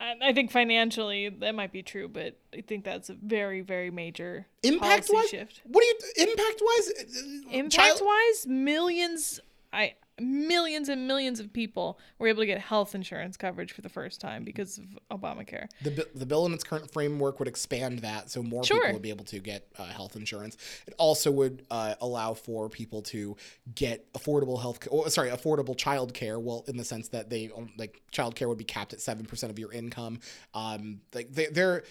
[0.00, 2.08] I, I think financially that might be true.
[2.08, 5.60] But I think that's a very very major impact wise shift.
[5.64, 9.40] what do you impact wise Impact wise, millions.
[9.70, 13.88] I millions and millions of people were able to get health insurance coverage for the
[13.88, 14.84] first time because of
[15.20, 15.66] Obamacare.
[15.82, 18.78] The, the bill in its current framework would expand that so more Sure.
[18.80, 20.56] people would be able to get uh, health insurance.
[20.86, 23.36] It also would uh, allow for people to
[23.74, 26.38] get affordable health, oh, sorry, affordable child care.
[26.38, 29.50] Well, in the sense that they like child care would be capped at seven percent
[29.50, 30.20] of your income.
[30.54, 31.82] Um, like they, there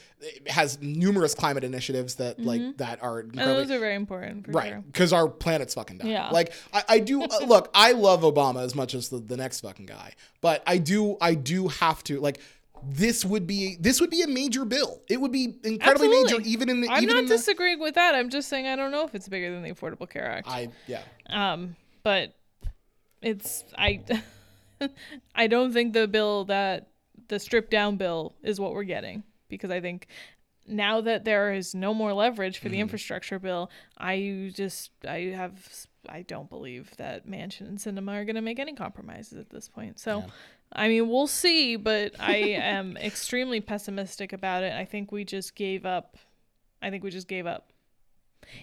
[0.48, 4.70] has numerous climate initiatives that like that are And those are very important for right
[4.70, 4.84] sure.
[4.88, 6.12] because our planet's fucking dying.
[6.12, 6.30] Yeah.
[6.30, 7.70] Like I, I do uh, look.
[7.74, 11.36] I love Obama as much as the, the next fucking guy, but I do I
[11.36, 12.40] do have to like.
[12.86, 15.02] This would be this would be a major bill.
[15.10, 16.90] It would be incredibly major, even in the.
[16.90, 18.14] I'm even not in the, disagreeing with that.
[18.14, 20.50] I'm just saying I don't know if it's bigger than the Affordable Care Act.
[20.50, 21.02] I yeah.
[21.30, 22.34] Um, but
[23.22, 24.02] it's I
[25.36, 26.88] I don't think the bill that
[27.30, 30.08] the stripped down bill is what we're getting because I think
[30.68, 32.82] now that there is no more leverage for the Mm-hmm.
[32.82, 38.36] infrastructure bill, I just I have I don't believe that Manchin and Sinema are going
[38.36, 40.00] to make any compromises at this point.
[40.00, 40.24] So
[40.72, 44.74] I mean, we'll see, but I am extremely pessimistic about it.
[44.74, 46.18] I think we just gave up.
[46.82, 47.73] I think we just gave up.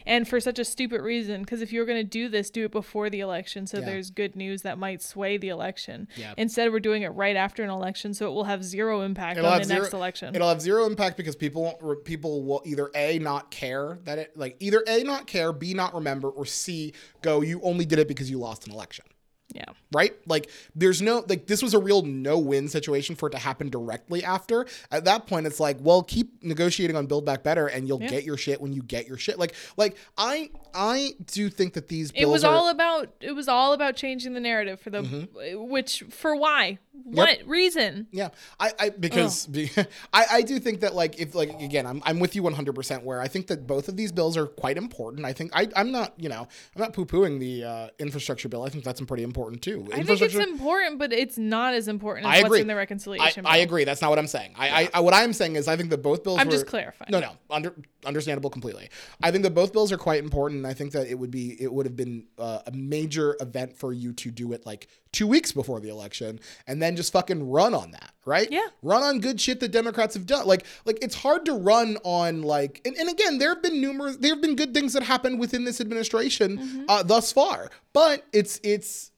[0.07, 2.73] And for such a stupid reason, because if you're going to do this, do it
[2.73, 3.87] before the election so Yeah.
[3.87, 6.09] there's good news that might sway the election.
[6.17, 6.35] Yeah.
[6.37, 9.51] Instead, we're doing it right after an election, so it will have zero impact It'll
[9.51, 10.35] on the zero- next election.
[10.35, 14.57] It'll have zero impact because people people will either a not care that it like
[14.61, 18.31] either a not care, b not remember, or c go you only did it because
[18.31, 19.05] you lost an election.
[19.53, 19.65] Yeah.
[19.93, 20.15] right?
[20.27, 24.23] Like there's no like this was a real no-win situation for it to happen directly
[24.25, 24.67] after.
[24.91, 28.09] At that point it's like, well, keep negotiating on build back better and you'll Yeah.
[28.11, 29.39] get your shit when you get your shit.
[29.39, 33.33] Like like I I do think that these bills It was are, all about it
[33.33, 35.69] was all about changing the narrative for the Mm-hmm.
[35.71, 38.29] which for why what reason Yeah,
[38.59, 39.71] I, I because be,
[40.13, 43.03] I, I do think that like if like again I'm, I'm with you 100 percent
[43.05, 45.25] where I think that both of these bills are quite important.
[45.25, 46.47] I think I I'm not you know
[46.77, 48.63] I'm not poo pooing the uh, infrastructure bill.
[48.63, 49.89] I think that's a pretty important important too.
[49.93, 52.77] I think it's important, but it's not as important as I what's in the I,
[52.77, 53.63] reconciliation I bill.
[53.63, 53.85] agree.
[53.85, 54.53] That's not what I'm saying.
[54.57, 56.39] I, I, I what I'm saying is I think that both bills.
[56.39, 57.11] I'm were, just clarifying.
[57.11, 57.75] No, no, under,
[58.05, 58.91] understandable completely.
[59.23, 60.59] I think that both bills are quite important.
[60.59, 63.77] And I think that it would be it would have been uh, a major event
[63.77, 66.39] for you to do it like two weeks before the election
[66.69, 68.49] and then just fucking run on that, right?
[68.51, 68.67] Yeah.
[68.83, 70.47] Run on good shit that Democrats have done.
[70.47, 74.17] Like like it's hard to run on like and, and again there have been numerous
[74.19, 76.85] there have been good things that happened within this administration Mm-hmm.
[76.89, 79.10] uh, thus far, but it's it's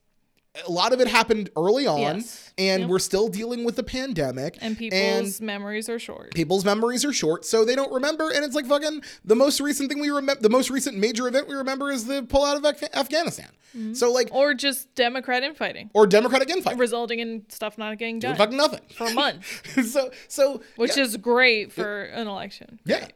[0.66, 2.52] a lot of it happened early on, Yes.
[2.58, 2.90] and Yep.
[2.90, 4.58] we're still dealing with the pandemic.
[4.60, 6.34] and people's memories are short.
[6.34, 8.30] people's memories are short, so they don't remember.
[8.30, 11.48] And it's like fucking the most recent thing we remember, the most recent major event
[11.48, 13.48] we remember is the pullout of Af- Afghanistan.
[13.74, 13.94] Mm-hmm.
[13.94, 18.36] So like, Or just Democrat infighting, or Democratic infight, resulting in stuff not getting done
[18.36, 18.82] fucking nothing.
[18.94, 22.78] for months, so so which yeah, is great for an election.
[22.84, 23.08] yeah.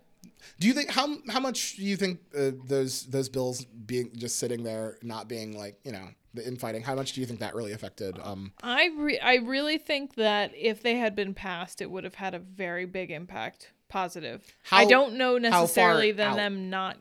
[0.59, 4.39] Do you think how how much do you think uh, those those bills being just
[4.39, 6.82] sitting there not being like you know the infighting?
[6.82, 8.18] How much do you think that really affected?
[8.22, 12.14] Um, I re- I really think that if they had been passed, it would have
[12.16, 14.43] had a very big impact, positive.
[14.70, 16.97] I don't know necessarily than them not.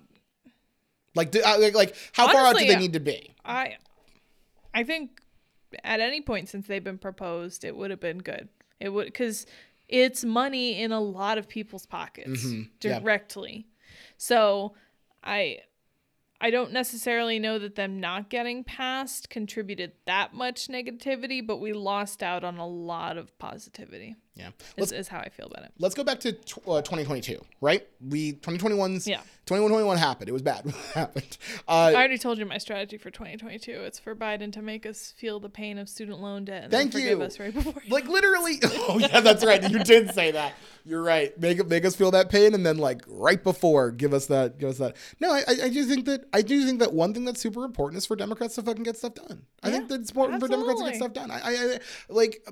[1.15, 3.33] like do, uh, like like how far out do they need to be?
[3.45, 3.77] I
[4.73, 5.21] I think
[5.83, 8.49] at any point since they've been proposed, it would have been good.
[8.79, 9.45] It would because
[9.87, 12.61] it's money in a lot of people's pockets Mm-hmm.
[12.81, 12.99] yeah.
[12.99, 13.67] directly.
[14.17, 14.73] So
[15.23, 15.59] I
[16.39, 21.73] I don't necessarily know that them not getting passed contributed that much negativity, but we
[21.73, 24.15] lost out on a lot of positivity.
[24.35, 24.49] Yeah.
[24.75, 25.71] Is, is how I feel about it.
[25.79, 27.87] let's go back to tw- uh, 2022, right?
[28.05, 29.21] We 2021's Yeah.
[29.45, 30.27] 2121 happened.
[30.27, 30.65] It was bad.
[30.93, 31.37] Happened.
[31.67, 33.71] Uh, I already told you my strategy for 2022.
[33.71, 36.91] It's for Biden to make us feel the pain of student loan debt and Thank
[36.93, 37.23] forgive you.
[37.23, 37.75] us right before.
[37.89, 38.59] like literally.
[38.87, 39.67] Oh yeah, that's right.
[39.69, 40.53] You did say that.
[40.83, 41.37] You're right.
[41.39, 44.57] Make make us feel that pain, and then like right before, give us that.
[44.59, 44.95] Give us that.
[45.19, 47.97] No, I, I do think that I do think that one thing that's super important
[47.99, 49.43] is for Democrats to fucking get stuff done.
[49.63, 51.31] I think that it's important for Democrats to get stuff done.
[51.31, 51.79] I, I, I
[52.09, 52.47] like.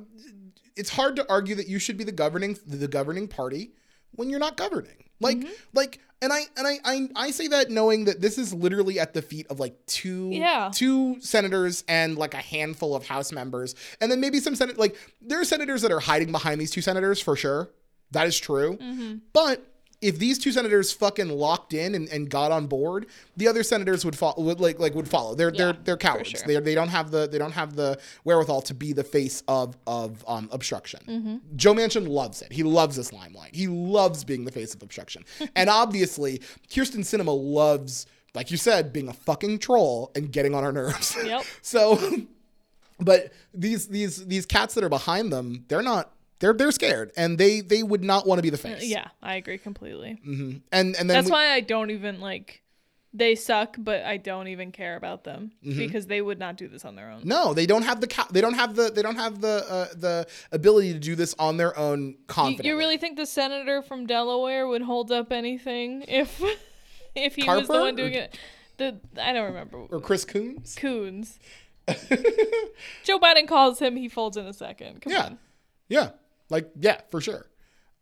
[0.76, 3.72] It's hard to argue that you should be the governing the governing party
[4.12, 5.06] when you're not governing.
[5.20, 5.52] Like Mm-hmm.
[5.74, 6.00] like.
[6.22, 9.22] And I and I, I I say that knowing that this is literally at the
[9.22, 10.72] feet of like two Yeah.
[10.74, 14.96] two senators and like a handful of House members, and then maybe some senate like
[15.22, 17.72] there are senators that are hiding behind these two senators for sure.
[18.12, 18.78] That is true.
[18.78, 19.16] Mm-hmm.
[19.34, 19.68] But
[20.04, 24.04] if these two senators fucking locked in and, and got on board, the other senators
[24.04, 25.34] would follow would like like would follow.
[25.34, 26.30] They're Yeah, they're they're cowards.
[26.30, 26.42] sure.
[26.46, 29.78] They they don't have the they don't have the wherewithal to be the face of
[29.88, 31.00] of um, obstruction.
[31.08, 31.38] Mm-hmm.
[31.56, 32.52] Joe Manchin loves it.
[32.52, 33.56] He loves this limelight.
[33.56, 35.24] He loves being the face of obstruction.
[35.56, 36.40] and obviously,
[36.70, 41.18] Kyrsten Sinema loves, like you said, being a fucking troll and getting on our nerves.
[41.24, 41.46] Yep.
[41.62, 42.00] so,
[43.00, 46.12] but these these these cats that are behind them, they're not.
[46.40, 48.84] They're they're scared, and they they would not want to be the face.
[48.84, 50.20] Yeah, I agree completely.
[50.26, 52.60] And and then That's we- why I don't even like.
[53.16, 55.78] They suck, but I don't even care about them Mm-hmm.
[55.78, 57.22] because they would not do this on their own.
[57.26, 59.88] no, they don't have the ca- they don't have the they don't have the uh,
[59.96, 62.70] the ability to do this on their own You, confidently.
[62.72, 66.42] you really think the senator from Delaware would hold up anything if
[67.16, 68.36] if he was the one doing it?
[68.78, 69.78] The I don't remember.
[69.92, 70.74] or Chris Coons?
[70.76, 71.38] Coons.
[73.04, 73.96] Joe Biden calls him.
[73.96, 75.02] He folds in a second.
[75.02, 75.26] Come Yeah.
[75.26, 75.38] on.
[75.88, 76.10] Yeah.
[76.54, 77.48] Like, yeah, for sure.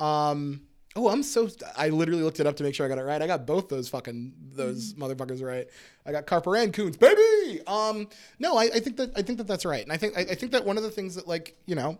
[0.02, 0.64] Um,
[0.98, 1.48] oh, I'm so,
[1.78, 3.22] I literally looked it up to make sure I got it right.
[3.22, 5.68] I got both those fucking, those motherfuckers right.
[6.06, 7.62] I got Carper and Coons, baby.
[7.66, 9.82] Um, no, I, I think that, I think that that's right.
[9.82, 11.98] And I think, I, I think that one of the things that like, you know,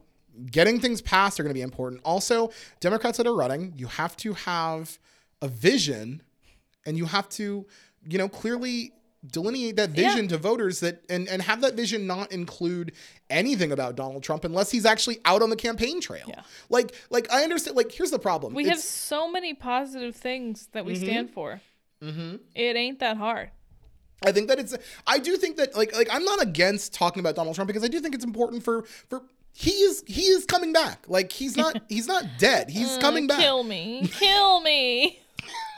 [0.52, 2.02] getting things passed are going to be important.
[2.04, 5.00] Also, Democrats that are running, you have to have
[5.42, 6.22] a vision
[6.86, 7.66] and you have to,
[8.10, 8.92] you know, clearly
[9.26, 10.10] delineate that Yeah.
[10.10, 12.94] vision to voters that and, and have that vision not include
[13.30, 16.26] anything about Donald Trump unless he's actually out on the campaign trail.
[16.28, 16.42] Yeah.
[16.70, 18.54] Like like I understand like here's the problem.
[18.54, 21.62] We have so many positive things that we stand for.
[22.04, 22.38] Mm-hmm.
[22.56, 23.52] It ain't that hard.
[24.26, 27.36] I think that it's I do think that like like I'm not against talking about
[27.36, 29.22] Donald Trump because I do think it's important for for
[29.54, 31.06] he is he is coming back.
[31.08, 32.70] Like he's not he's not dead.
[32.72, 33.38] He's coming back.
[33.38, 34.08] Uh, Kill me.
[34.14, 35.20] Kill me.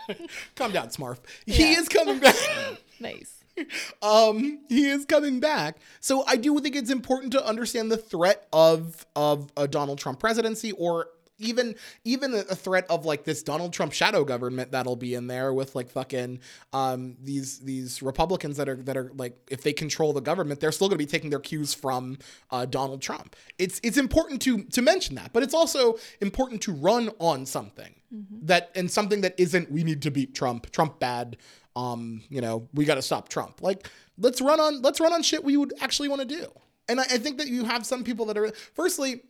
[0.55, 1.19] Calm down, Smarf.
[1.45, 1.79] He Yeah.
[1.79, 2.35] is coming back.
[2.99, 3.43] Nice.
[4.01, 5.77] um he is coming back.
[5.99, 10.19] So i do think it's important to understand the threat of of a donald trump
[10.19, 11.07] presidency or
[11.39, 15.53] even even a threat of like this donald trump shadow government that'll be in there
[15.53, 16.39] with like fucking
[16.73, 20.71] um these these republicans that are that are like if they control the government they're
[20.71, 22.17] still going to be taking their cues from
[22.51, 23.35] uh, donald trump.
[23.57, 27.95] It's it's important to to mention that but it's also important to run on something
[28.43, 31.37] that and something that isn't we need to beat trump trump bad
[31.75, 33.61] um, you know, we got to stop Trump.
[33.61, 36.47] Like, let's run on, let's run on shit we would actually want to do.
[36.87, 39.21] And I, I think that you have some people that are, firstly,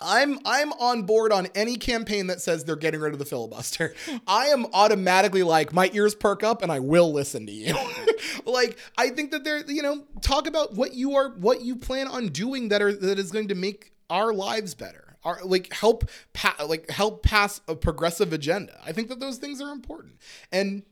[0.00, 3.94] I'm I'm on board on any campaign that says they're getting rid of the filibuster.
[4.26, 7.74] I am automatically like my ears perk up and I will listen to you.
[8.44, 12.08] like I think that they're you know talk about what you are what you plan
[12.08, 15.16] on doing that are that is going to make our lives better.
[15.24, 18.78] Our, like help pa- like help pass a progressive agenda.
[18.84, 20.16] I think that those things are important.
[20.52, 20.82] And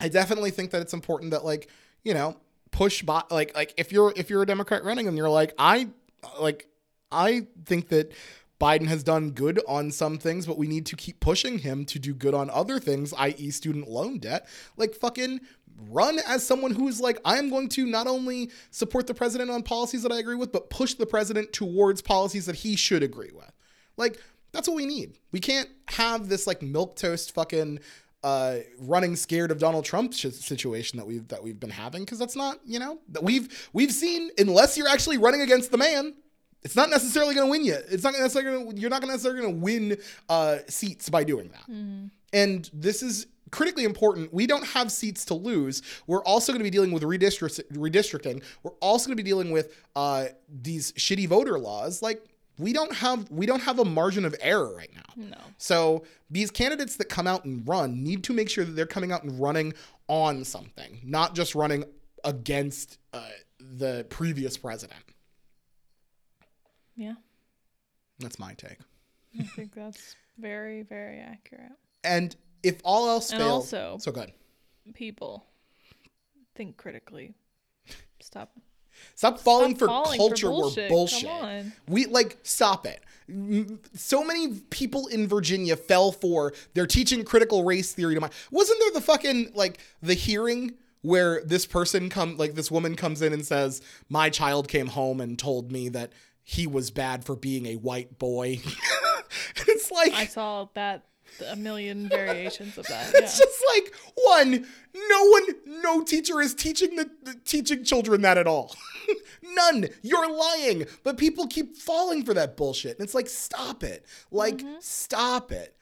[0.00, 1.68] I definitely think that it's important that like,
[2.02, 2.36] you know,
[2.70, 5.88] push by like like if you're if you're a Democrat running and you're like I
[6.40, 6.68] like
[7.10, 8.12] I think that
[8.60, 11.98] Biden has done good on some things, but we need to keep pushing him to
[11.98, 14.48] do good on other things, i.e., student loan debt.
[14.76, 15.40] Like, fucking
[15.88, 19.50] run as someone who is like, I am going to not only support the president
[19.50, 23.04] on policies that I agree with, but push the president towards policies that he should
[23.04, 23.52] agree with.
[23.96, 24.20] Like,
[24.50, 25.18] that's what we need.
[25.30, 27.78] We can't have this like milk toast fucking
[28.22, 32.36] uh, running scared of Donald Trump situation that we've that we've been having because that's
[32.36, 36.14] not you know that we've we've seen unless you're actually running against the man
[36.62, 37.76] it's not necessarily going to win you.
[37.88, 39.96] It's not necessarily gonna, you're not necessarily going to win
[40.28, 41.70] uh, seats by doing that.
[41.70, 42.10] Mm.
[42.32, 44.32] And this is critically important.
[44.34, 45.82] We don't have seats to lose.
[46.06, 48.42] We're also going to be dealing with redistrict- redistricting.
[48.62, 52.02] We're also going to be dealing with uh, these shitty voter laws.
[52.02, 52.24] Like
[52.58, 55.24] we don't have we don't have a margin of error right now.
[55.30, 55.36] No.
[55.56, 59.12] So these candidates that come out and run need to make sure that they're coming
[59.12, 59.74] out and running
[60.08, 61.84] on something, not just running
[62.24, 63.28] against uh,
[63.60, 65.00] the previous president.
[66.96, 67.14] Yeah.
[68.18, 68.78] That's my take.
[69.38, 71.72] I think that's very, very accurate.
[72.02, 74.32] And if all else and fails, also, so good.
[74.94, 75.46] People
[76.56, 77.34] think critically.
[78.20, 78.52] Stop.
[79.14, 80.88] Stop falling Stop for falling culture for war bullshit.
[80.88, 81.66] bullshit.
[81.88, 83.02] We like stop it.
[83.94, 88.30] So many people in Virginia fell for they're teaching critical race theory to my.
[88.50, 93.22] Wasn't there the fucking like the hearing where this person come like this woman comes
[93.22, 97.36] in and says my child came home and told me that he was bad for
[97.36, 98.60] being a white boy.
[99.56, 101.04] it's like I saw that
[101.50, 103.08] a million variations of that.
[103.14, 103.44] It's yeah.
[103.44, 104.66] just like one,
[105.08, 108.74] no one, no teacher is teaching the, the teaching children that at all.
[109.42, 109.88] None.
[110.02, 110.86] You're lying.
[111.04, 112.98] But people keep falling for that bullshit.
[112.98, 114.04] And it's like, stop it.
[114.30, 114.76] Like, mm-hmm.
[114.80, 115.74] stop it.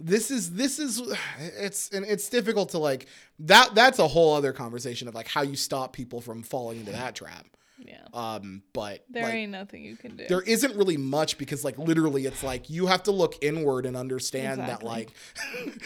[0.00, 1.00] This is this is
[1.58, 3.06] it's and it's difficult to like
[3.40, 6.92] that that's a whole other conversation of like how you stop people from falling into
[6.92, 7.46] that trap.
[7.78, 8.06] Yeah.
[8.12, 10.26] Um, but there like, ain't nothing you can do.
[10.28, 13.96] There isn't really much because like literally it's like you have to look inward and
[13.96, 14.68] understand exactly.
[14.68, 15.10] that like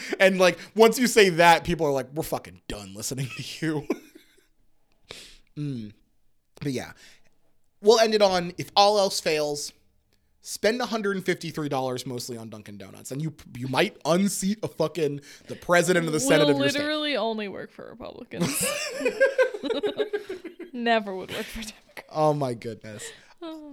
[0.19, 3.87] and like once you say that, people are like, We're fucking done listening to you.
[5.57, 5.93] mm.
[6.61, 6.93] But yeah.
[7.81, 9.73] We'll end it on if all else fails,
[10.43, 16.05] spend $153 mostly on Dunkin' Donuts, and you you might unseat a fucking the president
[16.05, 18.63] of the Senate of your literally only work for Republicans.
[20.73, 22.09] Never would work for Democrats.
[22.11, 23.03] Oh my goodness.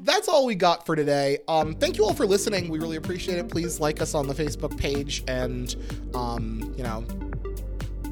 [0.01, 1.39] That's all we got for today.
[1.47, 2.71] Um, thank you all for listening.
[2.71, 3.49] We really appreciate it.
[3.49, 5.77] Please like us on the Facebook page and,
[6.13, 7.05] um, you know,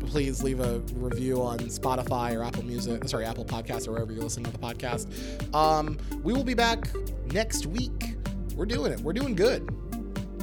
[0.07, 4.23] please leave a review on Spotify or Apple Music, sorry, Apple Podcasts or wherever you're
[4.23, 5.55] listening to the podcast.
[5.55, 6.89] Um, we will be back
[7.33, 8.15] next week.
[8.59, 8.99] We're doing it.
[9.01, 9.63] We're doing good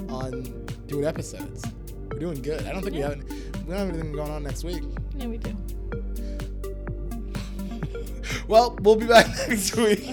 [0.07, 1.65] on doing episodes.
[2.09, 2.65] We're doing good.
[2.65, 3.09] I don't think yeah.
[3.09, 3.29] we have
[3.65, 4.83] we don't have anything going on next week.
[5.17, 5.55] Yeah, we do.
[8.47, 9.99] Well, we'll be back next week.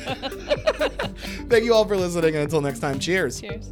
[1.50, 3.42] Thank you all for listening, and until next time, cheers.
[3.42, 3.68] Cheers.